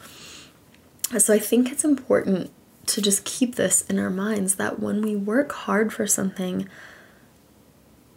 So 1.18 1.32
I 1.32 1.38
think 1.38 1.70
it's 1.70 1.84
important 1.84 2.50
to 2.86 3.00
just 3.00 3.24
keep 3.24 3.54
this 3.54 3.82
in 3.82 3.98
our 3.98 4.10
minds 4.10 4.56
that 4.56 4.80
when 4.80 5.02
we 5.02 5.14
work 5.14 5.52
hard 5.52 5.92
for 5.92 6.06
something, 6.06 6.68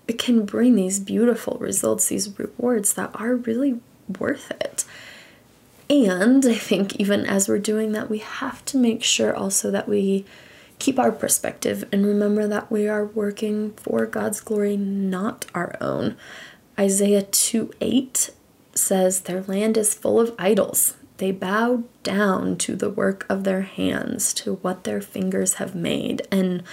it 0.08 0.17
can 0.17 0.46
bring 0.46 0.75
these 0.75 1.00
beautiful 1.00 1.58
results, 1.60 2.08
these 2.08 2.38
rewards 2.39 2.94
that 2.94 3.12
are 3.13 3.36
really 3.36 3.79
worth 4.20 4.50
it. 4.51 4.86
And 5.88 6.46
I 6.46 6.55
think 6.55 6.96
even 6.96 7.25
as 7.25 7.48
we're 7.48 7.60
doing 7.60 7.91
that, 7.91 8.10
we 8.10 8.20
have 8.20 8.65
to 8.65 8.77
make 8.77 9.03
sure 9.03 9.36
also 9.36 9.70
that 9.70 9.88
we 9.88 10.25
keep 10.79 11.00
our 11.00 11.12
perspective 11.12 11.86
and 11.91 12.05
remember 12.05 12.48
that 12.48 12.72
we 12.72 12.88
are 12.88 13.05
working 13.05 13.74
for 13.74 14.05
God's 14.05 14.41
glory, 14.41 14.77
not 14.77 15.46
our 15.53 15.75
own. 15.82 16.17
Isaiah 16.77 17.24
2 17.24 17.72
8 17.82 18.32
says, 18.74 19.22
Their 19.22 19.41
land 19.44 19.77
is 19.77 19.94
full 19.94 20.20
of 20.20 20.36
idols. 20.38 20.96
They 21.17 21.32
bow 21.32 21.84
down 22.03 22.58
to 22.58 22.75
the 22.75 22.89
work 22.89 23.25
of 23.29 23.46
their 23.46 23.62
hands, 23.62 24.34
to 24.36 24.55
what 24.55 24.84
their 24.84 25.01
fingers 25.01 25.55
have 25.55 25.74
made. 25.74 26.27
And 26.29 26.63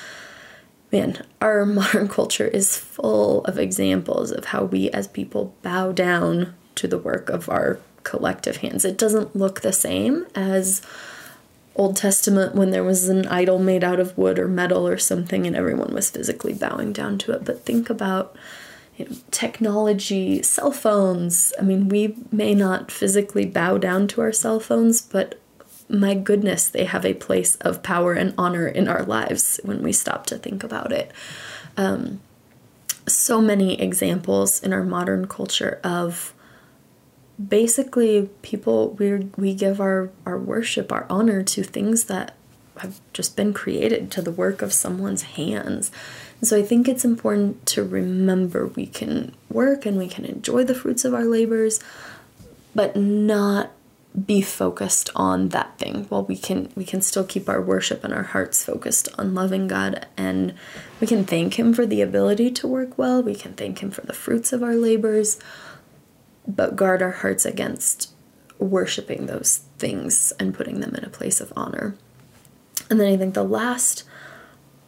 man, 0.91 1.25
our 1.41 1.65
modern 1.67 2.09
culture 2.09 2.49
is 2.49 2.77
full 2.77 3.45
of 3.45 3.59
examples 3.59 4.33
of 4.33 4.47
how 4.47 4.65
we 4.65 4.91
as 4.91 5.07
people 5.09 5.55
bow 5.63 5.93
down 5.93 6.55
to 6.75 6.89
the 6.89 6.99
work 6.99 7.29
of 7.29 7.49
our 7.49 7.79
collective 8.03 8.59
hands. 8.59 8.85
It 8.85 8.99
doesn't 8.99 9.37
look 9.37 9.61
the 9.61 9.73
same 9.73 10.27
as 10.35 10.83
Old 11.75 11.97
Testament 11.97 12.55
when 12.55 12.71
there 12.71 12.85
was 12.85 13.09
an 13.09 13.27
idol 13.29 13.59
made 13.59 13.83
out 13.83 14.01
of 14.01 14.17
wood 14.17 14.39
or 14.39 14.49
metal 14.49 14.87
or 14.87 14.99
something 14.99 15.47
and 15.47 15.57
everyone 15.57 15.95
was 15.95 16.11
physically 16.11 16.53
bowing 16.53 16.93
down 16.93 17.19
to 17.19 17.33
it. 17.33 17.45
But 17.45 17.65
think 17.65 17.89
about 17.89 18.37
you 18.97 19.07
know, 19.07 19.17
technology, 19.31 20.43
cell 20.43 20.73
phones. 20.73 21.53
I 21.59 21.63
mean, 21.63 21.89
we 21.89 22.17
may 22.31 22.55
not 22.55 22.91
physically 22.91 23.47
bow 23.47 23.79
down 23.79 24.07
to 24.09 24.21
our 24.21 24.33
cell 24.33 24.61
phones, 24.61 25.01
but 25.01 25.41
my 25.89 26.15
goodness, 26.15 26.69
they 26.69 26.85
have 26.85 27.05
a 27.05 27.15
place 27.15 27.57
of 27.57 27.83
power 27.83 28.15
and 28.15 28.35
honor 28.39 28.67
in 28.67 28.89
our 28.89 29.03
lives 29.03 29.61
when 29.63 29.83
we 29.83 29.93
stop 29.93 30.27
to 30.27 30.39
think 30.39 30.65
about 30.65 30.93
it. 30.93 31.11
Um, 31.77 32.21
so 33.07 33.41
many 33.41 33.81
examples 33.81 34.63
in 34.63 34.73
our 34.73 34.85
modern 34.85 35.27
culture 35.27 35.81
of 35.83 36.35
basically 37.49 38.29
people 38.43 38.91
we 38.99 39.17
we 39.37 39.55
give 39.55 39.81
our 39.81 40.11
our 40.27 40.39
worship 40.39 40.93
our 40.93 41.07
honor 41.09 41.43
to 41.43 41.63
things 41.63 42.05
that 42.05 42.35
have 42.79 43.01
just 43.13 43.37
been 43.37 43.53
created 43.53 44.11
to 44.11 44.23
the 44.23 44.31
work 44.31 44.63
of 44.63 44.73
someone's 44.73 45.23
hands. 45.23 45.91
And 46.39 46.49
so 46.49 46.59
i 46.59 46.63
think 46.63 46.89
it's 46.89 47.05
important 47.05 47.65
to 47.67 47.85
remember 47.85 48.67
we 48.67 48.87
can 48.87 49.35
work 49.49 49.87
and 49.87 49.97
we 49.97 50.09
can 50.09 50.25
enjoy 50.25 50.65
the 50.65 50.75
fruits 50.75 51.05
of 51.05 51.15
our 51.15 51.25
labors 51.25 51.81
but 52.75 52.97
not 52.97 53.71
be 54.27 54.43
focused 54.43 55.09
on 55.17 55.49
that 55.51 55.79
thing. 55.79 56.05
While 56.09 56.25
we 56.25 56.37
can 56.37 56.71
we 56.77 56.85
can 56.85 57.01
still 57.01 57.25
keep 57.25 57.49
our 57.49 57.63
worship 57.63 58.05
and 58.05 58.13
our 58.13 58.23
hearts 58.23 58.65
focused 58.65 59.09
on 59.17 59.35
loving 59.35 59.69
god 59.69 60.07
and 60.17 60.55
we 61.01 61.07
can 61.07 61.25
thank 61.25 61.59
him 61.59 61.73
for 61.73 61.87
the 61.87 62.03
ability 62.03 62.51
to 62.51 62.67
work 62.67 62.99
well 62.99 63.23
we 63.23 63.35
can 63.35 63.55
thank 63.55 63.83
him 63.83 63.91
for 63.91 64.03
the 64.03 64.13
fruits 64.13 64.53
of 64.53 64.63
our 64.63 64.75
labors 64.75 65.39
but 66.47 66.77
guard 66.77 67.03
our 67.03 67.11
hearts 67.11 67.45
against 67.45 68.13
worshiping 68.59 69.27
those 69.27 69.59
things 69.79 70.33
and 70.39 70.55
putting 70.55 70.81
them 70.81 70.95
in 70.95 71.05
a 71.05 71.11
place 71.11 71.41
of 71.41 71.53
honor. 71.57 71.97
And 72.89 73.01
then 73.01 73.13
I 73.13 73.17
think 73.17 73.35
the 73.35 73.45
last 73.45 74.05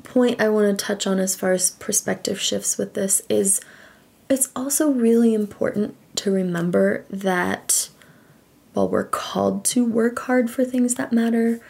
point 0.03 0.41
I 0.41 0.49
want 0.49 0.79
to 0.79 0.85
touch 0.85 1.07
on 1.07 1.19
as 1.19 1.35
far 1.35 1.53
as 1.53 1.73
perspective 1.73 2.41
shifts 2.41 2.79
with 2.79 2.95
this 2.95 3.23
is 3.29 3.61
it's 4.29 4.51
also 4.55 4.91
really 4.91 5.35
important 5.35 5.97
to 6.17 6.31
remember 6.31 7.05
that 7.11 7.89
while 8.73 8.89
we're 8.89 9.05
called 9.05 9.65
to 9.65 9.85
work 9.85 10.19
hard 10.21 10.51
for 10.51 10.65
things 10.65 10.95
that 10.97 11.13
matter, 11.13 11.61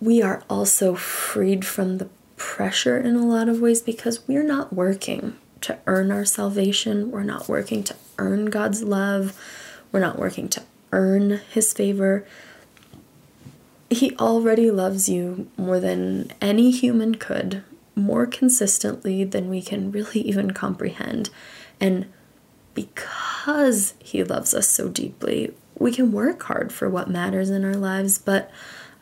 we 0.00 0.22
are 0.22 0.42
also 0.48 0.94
freed 0.94 1.64
from 1.64 1.98
the 1.98 2.08
pressure 2.36 2.98
in 2.98 3.16
a 3.16 3.26
lot 3.26 3.48
of 3.48 3.60
ways 3.60 3.80
because 3.80 4.26
we're 4.26 4.42
not 4.42 4.72
working 4.72 5.36
to 5.60 5.78
earn 5.86 6.10
our 6.10 6.24
salvation. 6.24 7.10
We're 7.10 7.22
not 7.22 7.48
working 7.48 7.84
to 7.84 7.94
earn 8.22 8.46
God's 8.46 8.82
love. 8.82 9.38
We're 9.90 10.00
not 10.00 10.18
working 10.18 10.48
to 10.50 10.62
earn 10.92 11.40
His 11.50 11.72
favor. 11.72 12.24
He 13.90 14.16
already 14.16 14.70
loves 14.70 15.08
you 15.08 15.50
more 15.56 15.80
than 15.80 16.32
any 16.40 16.70
human 16.70 17.16
could, 17.16 17.64
more 17.94 18.26
consistently 18.26 19.24
than 19.24 19.50
we 19.50 19.60
can 19.60 19.90
really 19.90 20.20
even 20.20 20.52
comprehend. 20.52 21.30
And 21.80 22.06
because 22.74 23.94
He 23.98 24.22
loves 24.22 24.54
us 24.54 24.68
so 24.68 24.88
deeply, 24.88 25.52
we 25.78 25.92
can 25.92 26.12
work 26.12 26.42
hard 26.44 26.72
for 26.72 26.88
what 26.88 27.10
matters 27.10 27.50
in 27.50 27.64
our 27.64 27.74
lives, 27.74 28.18
but 28.18 28.50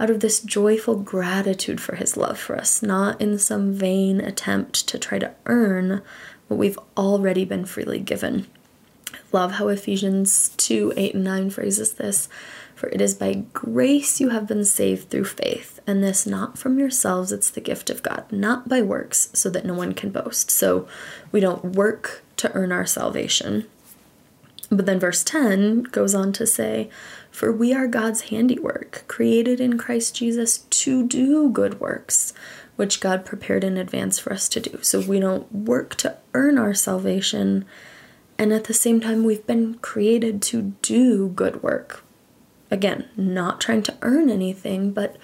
out 0.01 0.09
of 0.09 0.21
this 0.21 0.41
joyful 0.41 0.97
gratitude 0.97 1.81
for 1.81 1.95
his 1.97 2.17
love 2.17 2.39
for 2.39 2.57
us, 2.57 2.83
not 2.83 3.21
in 3.21 3.39
some 3.39 3.75
vain 3.75 4.19
attempt 4.19 4.89
to 4.89 4.99
try 4.99 5.19
to 5.19 5.31
earn 5.45 6.01
what 6.49 6.57
we've 6.57 6.79
already 6.97 7.45
been 7.45 7.67
freely 7.67 8.01
given. 8.01 8.47
Love 9.33 9.53
how 9.53 9.69
Ephesians 9.69 10.51
2 10.57 10.93
8 10.97 11.15
and 11.15 11.25
9 11.25 11.51
phrases 11.51 11.95
this. 11.95 12.29
For 12.75 12.89
it 12.89 13.01
is 13.03 13.15
by 13.15 13.45
grace 13.53 14.21
you 14.21 14.31
have 14.31 14.47
been 14.47 14.65
saved 14.65 15.11
through 15.11 15.27
faith, 15.27 15.81
and 15.87 16.03
this 16.03 16.27
not 16.27 16.57
from 16.57 16.79
yourselves, 16.79 17.31
it's 17.31 17.51
the 17.51 17.61
gift 17.61 17.91
of 17.91 18.03
God, 18.03 18.25
not 18.33 18.71
by 18.71 18.81
works, 18.81 19.29
so 19.35 19.51
that 19.51 19.67
no 19.67 19.75
one 19.75 19.93
can 19.93 20.09
boast. 20.09 20.51
So 20.51 20.89
we 21.31 21.41
don't 21.41 21.77
work 21.77 22.23
to 22.39 22.51
earn 22.55 22.73
our 22.73 22.87
salvation. 22.87 23.67
But 24.71 24.87
then 24.87 25.01
verse 25.01 25.23
10 25.25 25.83
goes 25.85 26.15
on 26.15 26.33
to 26.33 26.47
say, 26.47 26.89
For 27.31 27.53
we 27.53 27.75
are 27.75 27.87
God's 27.87 28.23
handiwork, 28.23 29.05
created 29.09 29.61
in 29.61 29.77
Christ 29.77 30.15
Jesus 30.17 30.59
to 30.59 31.07
do 31.07 31.51
good 31.51 31.81
works, 31.81 32.33
which 32.77 33.01
God 33.01 33.27
prepared 33.27 33.65
in 33.65 33.77
advance 33.77 34.19
for 34.19 34.33
us 34.33 34.49
to 34.49 34.61
do. 34.61 34.79
So 34.81 35.01
we 35.01 35.21
don't 35.21 35.53
work 35.53 35.97
to 35.97 36.17
earn 36.33 36.57
our 36.57 36.73
salvation, 36.73 37.67
and 38.41 38.53
at 38.53 38.65
the 38.65 38.75
same 38.75 39.01
time, 39.01 39.25
we've 39.25 39.47
been 39.47 39.75
created 39.75 40.41
to 40.43 40.75
do 40.83 41.29
good 41.29 41.63
work, 41.63 42.03
Again, 42.71 43.09
not 43.17 43.61
trying 43.61 43.83
to 43.83 43.97
earn 44.03 44.31
anything, 44.31 44.93
but 44.93 45.17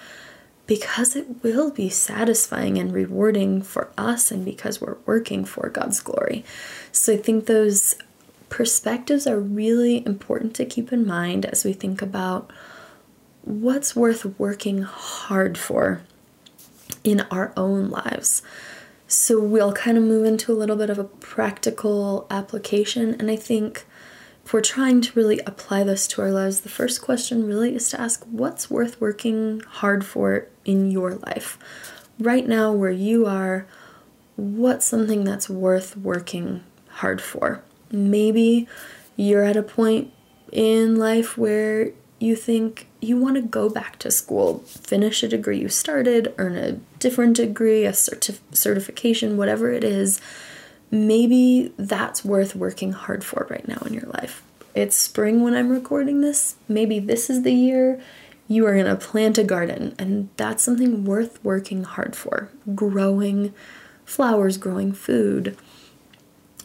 because 0.67 1.15
it 1.15 1.45
will 1.45 1.71
be 1.71 1.89
satisfying 1.89 2.77
and 2.77 2.93
rewarding 2.93 3.63
for 3.63 3.93
us 3.97 4.33
and 4.33 4.45
because 4.45 4.81
we're 4.81 4.97
working 5.07 5.45
for 5.45 5.69
God's 5.69 6.01
glory. 6.01 6.45
So 6.91 7.13
I 7.13 7.19
think 7.19 7.47
those 7.47 7.95
perspectives 8.49 9.29
are 9.29 9.39
really 9.39 10.05
important 10.05 10.57
to 10.57 10.65
keep 10.65 10.93
in 10.93 11.07
mind 11.07 11.47
as 11.47 11.65
we 11.65 11.73
think 11.73 12.03
about 12.03 12.51
what's 13.43 13.95
worth 13.95 14.25
working 14.41 14.83
hard 14.83 15.57
for 15.57 16.03
in 17.05 17.21
our 17.31 17.53
own 17.57 17.91
lives. 17.91 18.43
So 19.09 19.41
we'll 19.41 19.73
kind 19.73 19.97
of 19.97 20.03
move 20.03 20.25
into 20.25 20.53
a 20.53 20.55
little 20.55 20.77
bit 20.77 20.91
of 20.91 20.99
a 20.99 21.05
practical 21.05 22.27
application, 22.29 23.15
and 23.15 23.31
I 23.31 23.37
think 23.37 23.85
if 24.45 24.53
we're 24.53 24.61
trying 24.61 25.01
to 25.01 25.13
really 25.15 25.41
apply 25.47 25.85
this 25.85 26.09
to 26.09 26.23
our 26.23 26.31
lives, 26.31 26.61
the 26.61 26.69
first 26.69 27.03
question 27.03 27.47
really 27.47 27.75
is 27.75 27.89
to 27.91 28.01
ask 28.01 28.25
what's 28.25 28.71
worth 28.71 29.01
working 29.01 29.61
hard 29.61 30.05
for 30.05 30.49
in 30.65 30.91
your 30.91 31.15
life? 31.15 31.59
Right 32.19 32.47
now, 32.49 32.73
where 32.73 32.91
you 32.91 33.27
are, 33.27 33.67
what's 34.37 34.87
something 34.87 35.25
that's 35.25 35.49
worth 35.49 35.97
working 35.97 36.65
hard 36.89 37.21
for? 37.21 37.63
Maybe 37.93 38.67
you're 39.15 39.45
at 39.45 39.57
a 39.57 39.63
point 39.63 40.13
in 40.51 40.97
life 40.97 41.39
where 41.39 41.93
you 42.19 42.35
think 42.35 42.87
you 43.01 43.17
want 43.17 43.37
to 43.37 43.43
go 43.43 43.69
back 43.69 43.99
to 43.99 44.11
school, 44.11 44.61
finish 44.61 45.23
a 45.23 45.29
degree 45.29 45.61
you 45.61 45.69
started, 45.69 46.35
earn 46.39 46.57
a 46.57 46.73
different 46.99 47.37
degree, 47.37 47.85
a 47.85 47.93
certif- 47.93 48.41
certification, 48.53 49.37
whatever 49.37 49.71
it 49.71 49.85
is 49.85 50.21
maybe 50.91 51.73
that's 51.77 52.25
worth 52.25 52.55
working 52.55 52.93
hard 52.93 53.25
for 53.25 53.47
right 53.51 53.67
now 53.67 53.79
in 53.87 53.95
your 53.95 54.07
life. 54.07 54.43
It's 54.75 54.97
spring 54.97 55.43
when 55.43 55.55
I'm 55.55 55.71
recording 55.71 56.21
this. 56.21 56.57
Maybe 56.69 56.99
this 56.99 57.31
is 57.31 57.43
the 57.43 57.53
year 57.53 58.01
you 58.49 58.67
are 58.67 58.75
going 58.75 58.87
to 58.87 58.97
plant 58.97 59.39
a 59.39 59.45
garden, 59.45 59.95
and 59.99 60.29
that's 60.37 60.63
something 60.63 61.05
worth 61.05 61.43
working 61.43 61.83
hard 61.83 62.15
for. 62.15 62.51
Growing 62.75 63.53
flowers, 64.05 64.57
growing 64.57 64.93
food. 64.93 65.57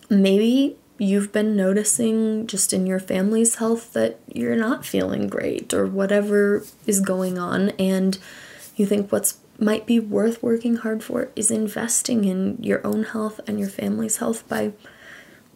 Maybe 0.09 0.77
you've 1.01 1.31
been 1.31 1.55
noticing 1.55 2.45
just 2.45 2.71
in 2.71 2.85
your 2.85 2.99
family's 2.99 3.55
health 3.55 3.91
that 3.93 4.19
you're 4.31 4.55
not 4.55 4.85
feeling 4.85 5.27
great 5.27 5.73
or 5.73 5.87
whatever 5.87 6.63
is 6.85 6.99
going 6.99 7.39
on, 7.39 7.69
and 7.71 8.19
you 8.75 8.85
think 8.85 9.11
what's 9.11 9.39
might 9.57 9.87
be 9.87 9.99
worth 9.99 10.41
working 10.41 10.75
hard 10.75 11.03
for 11.03 11.29
is 11.35 11.49
investing 11.49 12.23
in 12.25 12.57
your 12.61 12.85
own 12.85 13.03
health 13.03 13.39
and 13.47 13.59
your 13.59 13.69
family's 13.69 14.17
health 14.17 14.47
by 14.47 14.73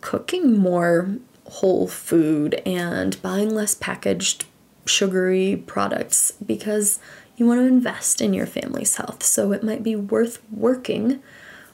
cooking 0.01 0.57
more 0.57 1.17
whole 1.47 1.87
food 1.87 2.55
and 2.65 3.21
buying 3.21 3.53
less 3.53 3.75
packaged 3.75 4.45
sugary 4.85 5.63
products 5.67 6.31
because 6.43 6.99
you 7.37 7.45
want 7.45 7.59
to 7.59 7.67
invest 7.67 8.21
in 8.21 8.33
your 8.33 8.45
family's 8.47 8.95
health. 8.95 9.23
So 9.23 9.51
it 9.51 9.63
might 9.63 9.83
be 9.83 9.95
worth 9.95 10.41
working 10.51 11.21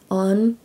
on 0.09 0.57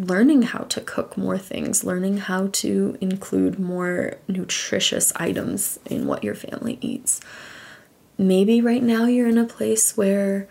learning 0.00 0.42
how 0.42 0.60
to 0.60 0.80
cook 0.80 1.16
more 1.16 1.38
things, 1.38 1.84
learning 1.84 2.18
how 2.18 2.48
to 2.48 2.96
include 3.00 3.58
more 3.58 4.14
nutritious 4.28 5.12
items 5.16 5.78
in 5.86 6.06
what 6.06 6.24
your 6.24 6.34
family 6.34 6.78
eats. 6.80 7.20
Maybe 8.16 8.60
right 8.60 8.82
now 8.82 9.04
you're 9.04 9.28
in 9.28 9.38
a 9.38 9.44
place 9.44 9.96
where 9.96 10.48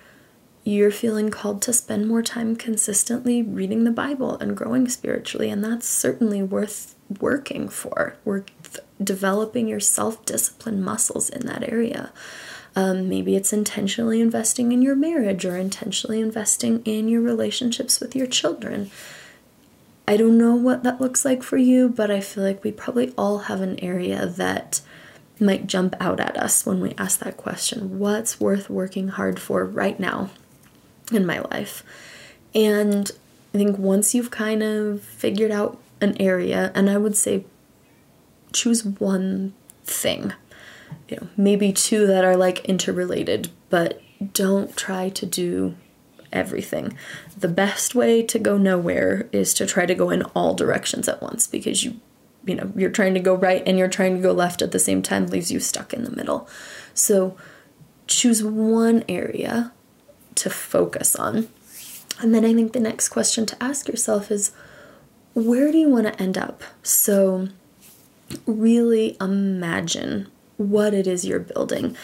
you're 0.63 0.91
feeling 0.91 1.29
called 1.29 1.62
to 1.63 1.73
spend 1.73 2.07
more 2.07 2.21
time 2.21 2.55
consistently 2.55 3.41
reading 3.41 3.85
the 3.85 3.91
Bible 3.91 4.38
and 4.38 4.55
growing 4.55 4.88
spiritually, 4.88 5.49
and 5.49 5.63
that's 5.63 5.88
certainly 5.88 6.43
worth 6.43 6.95
working 7.19 7.69
for. 7.69 8.17
Worth 8.23 8.79
developing 9.03 9.67
your 9.67 9.79
self 9.79 10.23
discipline 10.25 10.83
muscles 10.83 11.29
in 11.29 11.45
that 11.47 11.67
area. 11.67 12.12
Um, 12.75 13.09
maybe 13.09 13.35
it's 13.35 13.51
intentionally 13.51 14.21
investing 14.21 14.71
in 14.71 14.81
your 14.81 14.95
marriage 14.95 15.43
or 15.43 15.57
intentionally 15.57 16.21
investing 16.21 16.83
in 16.85 17.07
your 17.07 17.21
relationships 17.21 17.99
with 17.99 18.15
your 18.15 18.27
children. 18.27 18.91
I 20.10 20.17
don't 20.17 20.39
know 20.39 20.56
what 20.56 20.82
that 20.82 21.00
looks 21.00 21.24
like 21.24 21.43
for 21.43 21.58
you, 21.58 21.88
but 21.88 22.10
I 22.10 22.19
feel 22.19 22.43
like 22.43 22.63
we 22.63 22.72
probably 22.72 23.13
all 23.15 23.38
have 23.39 23.62
an 23.62 23.80
area 23.80 24.26
that 24.26 24.82
might 25.39 25.67
jump 25.67 25.95
out 26.00 26.19
at 26.19 26.36
us 26.36 26.65
when 26.65 26.82
we 26.82 26.95
ask 26.98 27.19
that 27.19 27.38
question 27.38 28.00
What's 28.00 28.39
worth 28.39 28.72
working 28.72 29.10
hard 29.10 29.39
for 29.39 29.63
right 29.63 30.00
now? 30.00 30.32
in 31.12 31.26
my 31.26 31.39
life. 31.52 31.84
And 32.54 33.12
I 33.54 33.58
think 33.58 33.78
once 33.78 34.13
you've 34.13 34.32
kind 34.32 34.63
of 34.63 35.02
figured 35.02 35.52
out 35.52 35.80
an 36.02 36.19
area, 36.19 36.72
and 36.76 36.89
I 36.89 36.98
would 36.98 37.15
say 37.15 37.45
choose 38.54 38.84
one 38.84 39.54
thing, 39.84 40.34
you 41.08 41.17
know, 41.17 41.28
maybe 41.38 41.72
two 41.72 42.08
that 42.08 42.24
are 42.24 42.38
like 42.38 42.65
interrelated, 42.65 43.50
but 43.69 44.02
don't 44.34 44.76
try 44.76 45.10
to 45.10 45.26
do 45.26 45.76
everything. 46.31 46.97
The 47.37 47.47
best 47.47 47.95
way 47.95 48.23
to 48.23 48.39
go 48.39 48.57
nowhere 48.57 49.27
is 49.31 49.53
to 49.55 49.65
try 49.65 49.85
to 49.85 49.95
go 49.95 50.09
in 50.09 50.23
all 50.35 50.53
directions 50.53 51.07
at 51.07 51.21
once 51.21 51.47
because 51.47 51.83
you 51.83 51.99
you 52.45 52.55
know, 52.55 52.71
you're 52.75 52.89
trying 52.89 53.13
to 53.13 53.19
go 53.19 53.35
right 53.35 53.61
and 53.67 53.77
you're 53.77 53.89
trying 53.89 54.15
to 54.15 54.21
go 54.21 54.31
left 54.31 54.61
at 54.61 54.71
the 54.71 54.79
same 54.79 55.01
time 55.01 55.27
leaves 55.27 55.51
you 55.51 55.59
stuck 55.59 55.93
in 55.93 56.05
the 56.05 56.11
middle. 56.11 56.47
So 56.93 57.37
choose 58.07 58.41
one 58.41 59.03
area 59.09 59.73
to 60.35 60.49
focus 60.49 61.15
on. 61.15 61.49
And 62.21 62.33
then 62.33 62.45
I 62.45 62.53
think 62.53 62.73
the 62.73 62.79
next 62.79 63.09
question 63.09 63.45
to 63.45 63.63
ask 63.63 63.87
yourself 63.87 64.31
is 64.31 64.51
where 65.33 65.71
do 65.71 65.77
you 65.77 65.89
want 65.89 66.07
to 66.07 66.21
end 66.21 66.37
up? 66.37 66.63
So, 66.83 67.49
really 68.45 69.15
imagine 69.21 70.27
what 70.57 70.93
it 70.93 71.07
is 71.07 71.25
you're 71.25 71.39
building. 71.39 71.95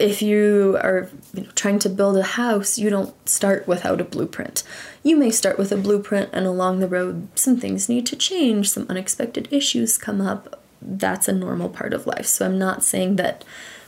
If 0.00 0.22
you 0.22 0.78
are 0.82 1.08
you 1.34 1.42
know, 1.42 1.50
trying 1.54 1.78
to 1.80 1.88
build 1.88 2.16
a 2.16 2.22
house, 2.22 2.78
you 2.78 2.88
don't 2.88 3.14
start 3.28 3.68
without 3.68 4.00
a 4.00 4.04
blueprint. 4.04 4.62
You 5.02 5.16
may 5.16 5.30
start 5.30 5.58
with 5.58 5.72
a 5.72 5.76
blueprint, 5.76 6.30
and 6.32 6.46
along 6.46 6.80
the 6.80 6.88
road, 6.88 7.28
some 7.34 7.58
things 7.58 7.88
need 7.88 8.06
to 8.06 8.16
change, 8.16 8.70
some 8.70 8.86
unexpected 8.88 9.48
issues 9.50 9.98
come 9.98 10.20
up. 10.20 10.62
That's 10.80 11.28
a 11.28 11.32
normal 11.32 11.68
part 11.68 11.92
of 11.92 12.06
life. 12.06 12.26
So, 12.26 12.46
I'm 12.46 12.58
not 12.58 12.82
saying 12.82 13.16
that 13.16 13.44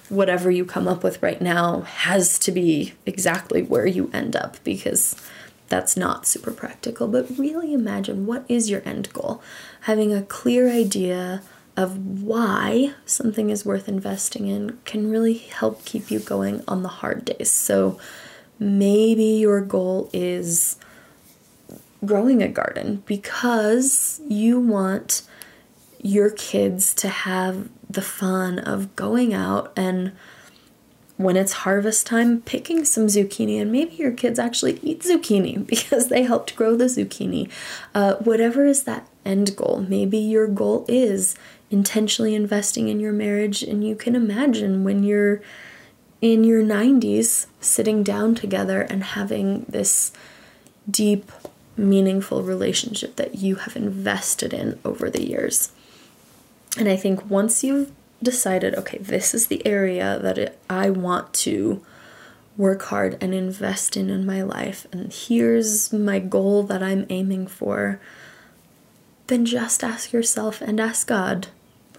whatever 0.08 0.50
you 0.50 0.64
come 0.64 0.86
up 0.86 1.02
with 1.02 1.22
right 1.22 1.40
now 1.40 1.80
has 1.80 2.38
to 2.40 2.52
be 2.52 2.92
exactly 3.06 3.62
where 3.62 3.86
you 3.86 4.10
end 4.12 4.36
up 4.36 4.62
because 4.62 5.16
that's 5.68 5.96
not 5.96 6.26
super 6.26 6.50
practical. 6.50 7.08
But 7.08 7.38
really 7.38 7.72
imagine 7.72 8.26
what 8.26 8.44
is 8.46 8.68
your 8.68 8.82
end 8.84 9.10
goal? 9.14 9.42
Having 9.82 10.12
a 10.12 10.22
clear 10.22 10.70
idea 10.70 11.42
of 11.76 12.22
why 12.22 12.92
something 13.06 13.50
is 13.50 13.64
worth 13.64 13.88
investing 13.88 14.46
in 14.46 14.78
can 14.84 15.10
really 15.10 15.38
help 15.38 15.84
keep 15.84 16.10
you 16.10 16.18
going 16.18 16.62
on 16.68 16.82
the 16.82 16.88
hard 16.88 17.24
days. 17.24 17.50
So 17.50 17.98
maybe 18.58 19.24
your 19.24 19.60
goal 19.60 20.10
is 20.12 20.76
growing 22.04 22.42
a 22.42 22.48
garden 22.48 23.02
because 23.06 24.20
you 24.28 24.60
want 24.60 25.22
your 26.00 26.30
kids 26.30 26.94
to 26.94 27.08
have 27.08 27.68
the 27.88 28.02
fun 28.02 28.58
of 28.58 28.94
going 28.96 29.32
out 29.32 29.72
and 29.76 30.12
when 31.16 31.36
it's 31.36 31.52
harvest 31.52 32.06
time, 32.06 32.40
picking 32.42 32.84
some 32.84 33.06
zucchini, 33.06 33.60
and 33.60 33.70
maybe 33.70 33.94
your 33.94 34.12
kids 34.12 34.38
actually 34.38 34.78
eat 34.82 35.02
zucchini 35.02 35.64
because 35.66 36.08
they 36.08 36.22
helped 36.24 36.56
grow 36.56 36.76
the 36.76 36.86
zucchini. 36.86 37.50
Uh, 37.94 38.14
whatever 38.16 38.64
is 38.64 38.84
that 38.84 39.08
end 39.24 39.54
goal, 39.56 39.84
maybe 39.88 40.18
your 40.18 40.46
goal 40.46 40.84
is 40.88 41.36
intentionally 41.72 42.34
investing 42.34 42.88
in 42.88 43.00
your 43.00 43.12
marriage, 43.12 43.62
and 43.62 43.86
you 43.86 43.96
can 43.96 44.14
imagine 44.14 44.84
when 44.84 45.02
you're 45.02 45.40
in 46.20 46.44
your 46.44 46.62
90s 46.62 47.46
sitting 47.60 48.02
down 48.02 48.34
together 48.34 48.82
and 48.82 49.02
having 49.02 49.64
this 49.68 50.12
deep, 50.88 51.32
meaningful 51.76 52.42
relationship 52.42 53.16
that 53.16 53.36
you 53.36 53.56
have 53.56 53.74
invested 53.74 54.52
in 54.52 54.78
over 54.84 55.10
the 55.10 55.26
years. 55.26 55.72
And 56.78 56.88
I 56.88 56.96
think 56.96 57.28
once 57.28 57.64
you've 57.64 57.90
decided, 58.22 58.74
okay, 58.76 58.98
this 58.98 59.34
is 59.34 59.48
the 59.48 59.66
area 59.66 60.18
that 60.20 60.38
it, 60.38 60.58
I 60.70 60.90
want 60.90 61.32
to 61.34 61.84
work 62.56 62.82
hard 62.82 63.16
and 63.20 63.34
invest 63.34 63.96
in 63.96 64.10
in 64.10 64.26
my 64.26 64.42
life, 64.42 64.86
and 64.92 65.12
here's 65.12 65.92
my 65.92 66.18
goal 66.18 66.62
that 66.64 66.82
I'm 66.82 67.06
aiming 67.08 67.46
for, 67.46 67.98
then 69.26 69.44
just 69.46 69.82
ask 69.82 70.12
yourself 70.12 70.60
and 70.60 70.78
ask 70.78 71.06
God, 71.06 71.48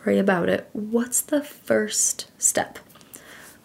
about 0.06 0.50
it. 0.50 0.70
What's 0.74 1.22
the 1.22 1.42
first 1.42 2.30
step? 2.38 2.80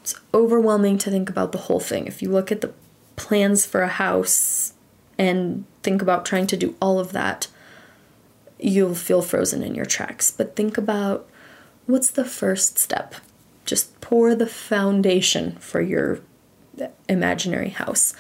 It's 0.01 0.15
overwhelming 0.33 0.99
to 0.99 1.11
think 1.11 1.29
about 1.29 1.53
the 1.53 1.59
whole 1.59 1.81
thing. 1.81 2.07
If 2.07 2.23
you 2.23 2.31
look 2.31 2.51
at 2.51 2.61
the 2.61 2.73
plans 3.17 3.67
for 3.67 3.83
a 3.83 3.89
house 3.89 4.73
and 5.19 5.65
think 5.83 6.01
about 6.01 6.25
trying 6.25 6.47
to 6.47 6.57
do 6.57 6.77
all 6.81 6.99
of 6.99 7.13
that, 7.13 7.49
you'll 8.59 8.95
feel 8.95 9.23
frozen 9.23 9.63
in 9.63 9.75
your 9.75 9.85
tracks. 9.85 10.31
But 10.31 10.57
think 10.57 10.79
about 10.79 11.29
what's 11.87 12.11
the 12.11 12.25
first 12.25 12.79
step? 12.79 13.17
Just 13.67 14.01
pour 14.01 14.35
the 14.35 14.47
foundation 14.47 15.57
for 15.57 15.81
your 15.81 16.21
imaginary 17.09 17.71
house. 17.71 18.15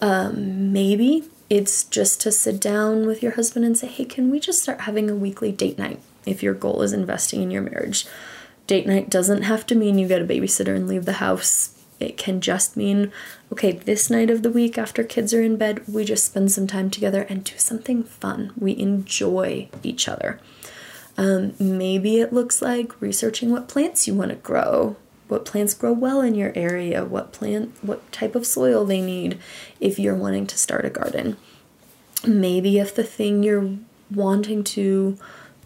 Um, 0.00 0.72
maybe 0.72 1.24
it's 1.48 1.84
just 1.84 2.20
to 2.22 2.32
sit 2.32 2.60
down 2.60 3.06
with 3.06 3.22
your 3.22 3.32
husband 3.32 3.64
and 3.64 3.78
say, 3.78 3.86
hey, 3.86 4.04
can 4.04 4.30
we 4.30 4.40
just 4.40 4.62
start 4.62 4.82
having 4.82 5.08
a 5.08 5.14
weekly 5.14 5.52
date 5.52 5.78
night 5.78 6.00
if 6.26 6.42
your 6.42 6.54
goal 6.54 6.82
is 6.82 6.92
investing 6.92 7.42
in 7.42 7.50
your 7.50 7.62
marriage? 7.62 8.06
Date 8.66 8.86
night 8.86 9.10
doesn't 9.10 9.42
have 9.42 9.66
to 9.66 9.74
mean 9.74 9.98
you 9.98 10.08
get 10.08 10.22
a 10.22 10.26
babysitter 10.26 10.74
and 10.74 10.86
leave 10.86 11.04
the 11.04 11.14
house. 11.14 11.78
It 12.00 12.16
can 12.16 12.40
just 12.40 12.76
mean, 12.76 13.12
okay, 13.52 13.72
this 13.72 14.10
night 14.10 14.30
of 14.30 14.42
the 14.42 14.50
week 14.50 14.76
after 14.76 15.04
kids 15.04 15.32
are 15.32 15.42
in 15.42 15.56
bed, 15.56 15.82
we 15.86 16.04
just 16.04 16.24
spend 16.24 16.50
some 16.50 16.66
time 16.66 16.90
together 16.90 17.22
and 17.28 17.44
do 17.44 17.56
something 17.58 18.02
fun. 18.02 18.52
We 18.56 18.76
enjoy 18.78 19.68
each 19.82 20.08
other. 20.08 20.40
Um, 21.16 21.54
maybe 21.58 22.18
it 22.18 22.32
looks 22.32 22.62
like 22.62 23.00
researching 23.00 23.50
what 23.50 23.68
plants 23.68 24.08
you 24.08 24.14
want 24.14 24.30
to 24.30 24.36
grow, 24.36 24.96
what 25.28 25.44
plants 25.44 25.74
grow 25.74 25.92
well 25.92 26.20
in 26.20 26.34
your 26.34 26.52
area, 26.54 27.04
what 27.04 27.32
plant, 27.32 27.72
what 27.82 28.10
type 28.12 28.34
of 28.34 28.46
soil 28.46 28.84
they 28.84 29.00
need 29.00 29.38
if 29.78 29.98
you're 29.98 30.14
wanting 30.14 30.46
to 30.48 30.58
start 30.58 30.84
a 30.84 30.90
garden. 30.90 31.36
Maybe 32.26 32.78
if 32.78 32.94
the 32.94 33.04
thing 33.04 33.42
you're 33.42 33.76
wanting 34.10 34.64
to 34.64 35.18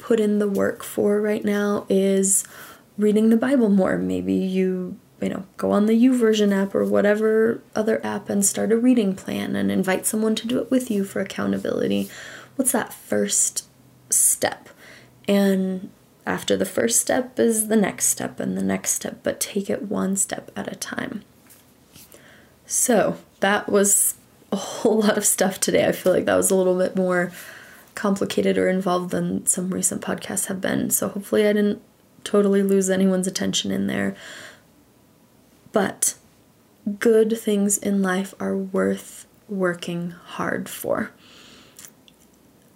put 0.07 0.21
in 0.21 0.38
the 0.38 0.49
work 0.49 0.85
for 0.85 1.21
right 1.21 1.45
now 1.45 1.85
is 1.88 2.45
reading 2.97 3.29
the 3.29 3.37
Bible 3.37 3.69
more, 3.69 3.99
maybe 3.99 4.35
you 4.35 4.97
you 5.21 5.29
know, 5.29 5.45
go 5.57 5.73
on 5.73 5.87
the 5.87 6.01
YouVersion 6.01 6.55
app 6.55 6.77
or 6.77 6.85
whatever 6.85 7.61
other 7.75 8.05
app 8.07 8.31
and 8.31 8.45
start 8.45 8.71
a 8.71 8.77
reading 8.77 9.16
plan 9.16 9.57
and 9.57 9.73
invite 9.73 10.07
someone 10.07 10.37
to 10.37 10.47
do 10.47 10.61
it 10.61 10.71
with 10.71 10.92
you 10.92 11.03
for 11.03 11.21
accountability. 11.21 12.09
What's 12.55 12.71
that 12.71 12.95
first 12.95 13.66
step? 14.09 14.69
And 15.27 15.90
after 16.25 16.57
the 16.57 16.66
first 16.66 17.01
step 17.01 17.40
is 17.40 17.66
the 17.66 17.77
next 17.77 18.07
step 18.07 18.38
and 18.38 18.57
the 18.57 18.62
next 18.62 18.92
step, 18.92 19.21
but 19.25 19.40
take 19.40 19.69
it 19.69 19.88
one 19.88 20.14
step 20.14 20.53
at 20.55 20.71
a 20.71 20.77
time. 20.77 21.25
So 22.64 23.16
that 23.40 23.69
was 23.69 24.14
a 24.53 24.57
whole 24.57 24.99
lot 25.01 25.19
of 25.19 25.27
stuff 25.27 25.59
today. 25.59 25.85
I 25.85 25.90
feel 25.92 26.12
like 26.12 26.27
that 26.27 26.37
was 26.37 26.53
a 26.53 26.57
little 26.57 26.79
bit 26.79 26.95
more 26.95 27.33
complicated 27.96 28.56
or 28.56 28.68
involved 28.68 29.11
than 29.11 29.44
some 29.46 29.70
recent 29.70 30.00
podcasts 30.00 30.46
have 30.46 30.61
been. 30.61 30.90
So 30.90 31.09
hopefully 31.09 31.48
I 31.48 31.52
didn't 31.52 31.82
totally 32.22 32.62
lose 32.62 32.88
anyone's 32.88 33.26
attention 33.26 33.72
in 33.72 33.88
there. 33.88 34.14
But 35.72 36.14
good 37.00 37.37
things 37.37 37.76
in 37.76 38.02
life 38.02 38.32
are 38.38 38.56
worth 38.56 39.26
working 39.48 40.11
hard 40.11 40.68
for. 40.68 41.11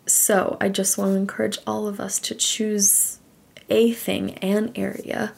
So 0.06 0.56
I 0.61 0.68
just 0.68 0.98
want 0.98 1.12
to 1.12 1.16
encourage 1.16 1.59
all 1.66 1.87
of 1.87 2.00
us 2.00 2.18
to 2.20 2.35
choose 2.35 3.18
a 3.68 3.92
thing, 3.92 4.33
an 4.38 4.72
area 4.74 5.33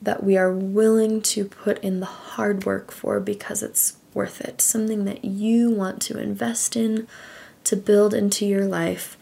that 0.00 0.22
we 0.22 0.36
are 0.36 0.52
willing 0.52 1.20
to 1.22 1.44
put 1.44 1.78
in 1.82 2.00
the 2.00 2.06
hard 2.06 2.64
work 2.64 2.90
for 2.90 3.20
because 3.20 3.62
it's 3.62 3.96
worth 4.12 4.40
it. 4.40 4.60
Something 4.60 5.04
that 5.04 5.24
you 5.24 5.70
want 5.70 6.00
to 6.02 6.18
invest 6.18 6.76
in, 6.76 7.06
to 7.64 7.76
build 7.76 8.14
into 8.14 8.46
your 8.46 8.66
life, 8.66 9.16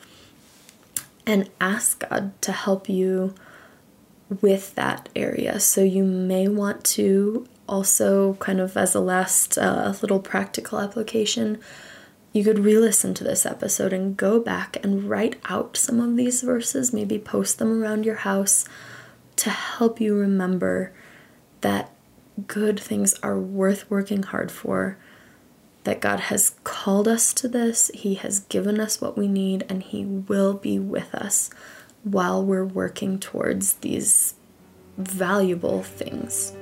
and 1.27 1.49
ask 1.61 2.09
God 2.09 2.41
to 2.43 2.53
help 2.53 2.89
you 2.89 3.35
with 4.41 4.75
that 4.75 5.09
area. 5.15 5.61
So 5.61 5.83
you 5.83 6.05
may 6.05 6.49
want 6.49 6.85
to 6.85 7.47
also, 7.69 8.35
kind 8.35 8.61
of 8.61 8.77
as 8.77 8.95
a 8.95 9.01
last 9.01 9.57
uh, 9.57 9.95
little 10.03 10.21
practical 10.21 10.81
application, 10.81 11.59
you 12.33 12.43
could 12.43 12.59
re 12.59 12.79
listen 12.79 13.15
to 13.15 13.25
this 13.25 13.47
episode 13.47 13.93
and 13.93 14.17
go 14.17 14.41
back 14.41 14.77
and 14.83 15.05
write 15.09 15.37
out 15.45 15.77
some 15.77 16.01
of 16.01 16.17
these 16.17 16.43
verses, 16.43 16.93
maybe 16.93 17.19
post 17.19 17.59
them 17.59 17.83
around 17.83 18.05
your 18.05 18.17
house 18.17 18.65
to 19.37 19.51
help 19.51 20.01
you 20.01 20.15
remember 20.15 20.93
that 21.61 21.91
good 22.47 22.81
things 22.81 23.15
are 23.23 23.39
worth 23.39 23.89
working 23.91 24.23
hard 24.23 24.51
for, 24.51 24.97
that 25.85 26.01
God 26.01 26.21
has 26.21 26.55
called 26.65 27.09
us 27.09 27.33
to 27.35 27.49
this, 27.49 27.91
He 27.95 28.15
has 28.15 28.41
given 28.41 28.81
us 28.81 29.01
what 29.01 29.19
we 29.19 29.29
need, 29.29 29.65
and 29.69 29.83
He 29.83 30.05
will 30.05 30.55
be 30.55 30.79
with 30.79 31.15
us 31.15 31.51
while 32.05 32.45
we're 32.45 32.65
working 32.65 33.19
towards 33.19 33.75
these 33.75 34.35
valuable 34.97 35.83
things. 35.83 36.53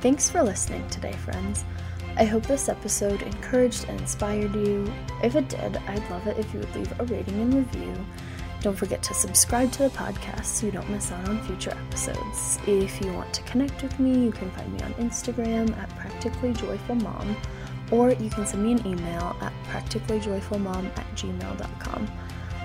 Thanks 0.00 0.30
for 0.30 0.42
listening 0.42 0.88
today, 0.88 1.12
friends. 1.12 1.64
I 2.16 2.24
hope 2.24 2.46
this 2.46 2.68
episode 2.68 3.22
encouraged 3.22 3.86
and 3.88 4.00
inspired 4.00 4.54
you. 4.54 4.92
If 5.22 5.36
it 5.36 5.48
did, 5.48 5.76
I'd 5.76 6.10
love 6.10 6.26
it 6.26 6.38
if 6.38 6.52
you 6.52 6.60
would 6.60 6.74
leave 6.74 7.00
a 7.00 7.04
rating 7.04 7.40
and 7.40 7.54
review. 7.54 7.94
Don't 8.60 8.76
forget 8.76 9.02
to 9.04 9.14
subscribe 9.14 9.70
to 9.72 9.84
the 9.84 9.90
podcast 9.90 10.46
so 10.46 10.66
you 10.66 10.72
don't 10.72 10.90
miss 10.90 11.12
out 11.12 11.28
on 11.28 11.40
future 11.44 11.70
episodes. 11.70 12.58
If 12.66 13.00
you 13.00 13.12
want 13.12 13.32
to 13.34 13.42
connect 13.42 13.82
with 13.82 13.98
me, 14.00 14.24
you 14.24 14.32
can 14.32 14.50
find 14.50 14.72
me 14.72 14.82
on 14.82 14.94
Instagram 14.94 15.76
at 15.78 15.88
practicallyjoyfulmom 15.90 17.36
or 17.92 18.10
you 18.12 18.30
can 18.30 18.46
send 18.46 18.64
me 18.64 18.72
an 18.72 18.86
email 18.86 19.36
at 19.40 19.52
practicallyjoyfulmom 19.68 20.86
at 20.98 21.06
gmail.com. 21.14 22.08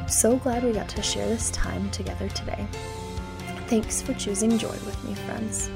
So 0.08 0.38
glad 0.38 0.63
we 0.63 0.73
got 0.73 0.89
to 0.89 1.01
share 1.01 1.27
this 1.29 1.51
time 1.51 1.89
together 1.91 2.27
today. 2.29 2.67
Thanks 3.67 4.01
for 4.01 4.13
choosing 4.15 4.58
joy 4.58 4.69
with 4.69 5.03
me, 5.03 5.13
friends. 5.13 5.69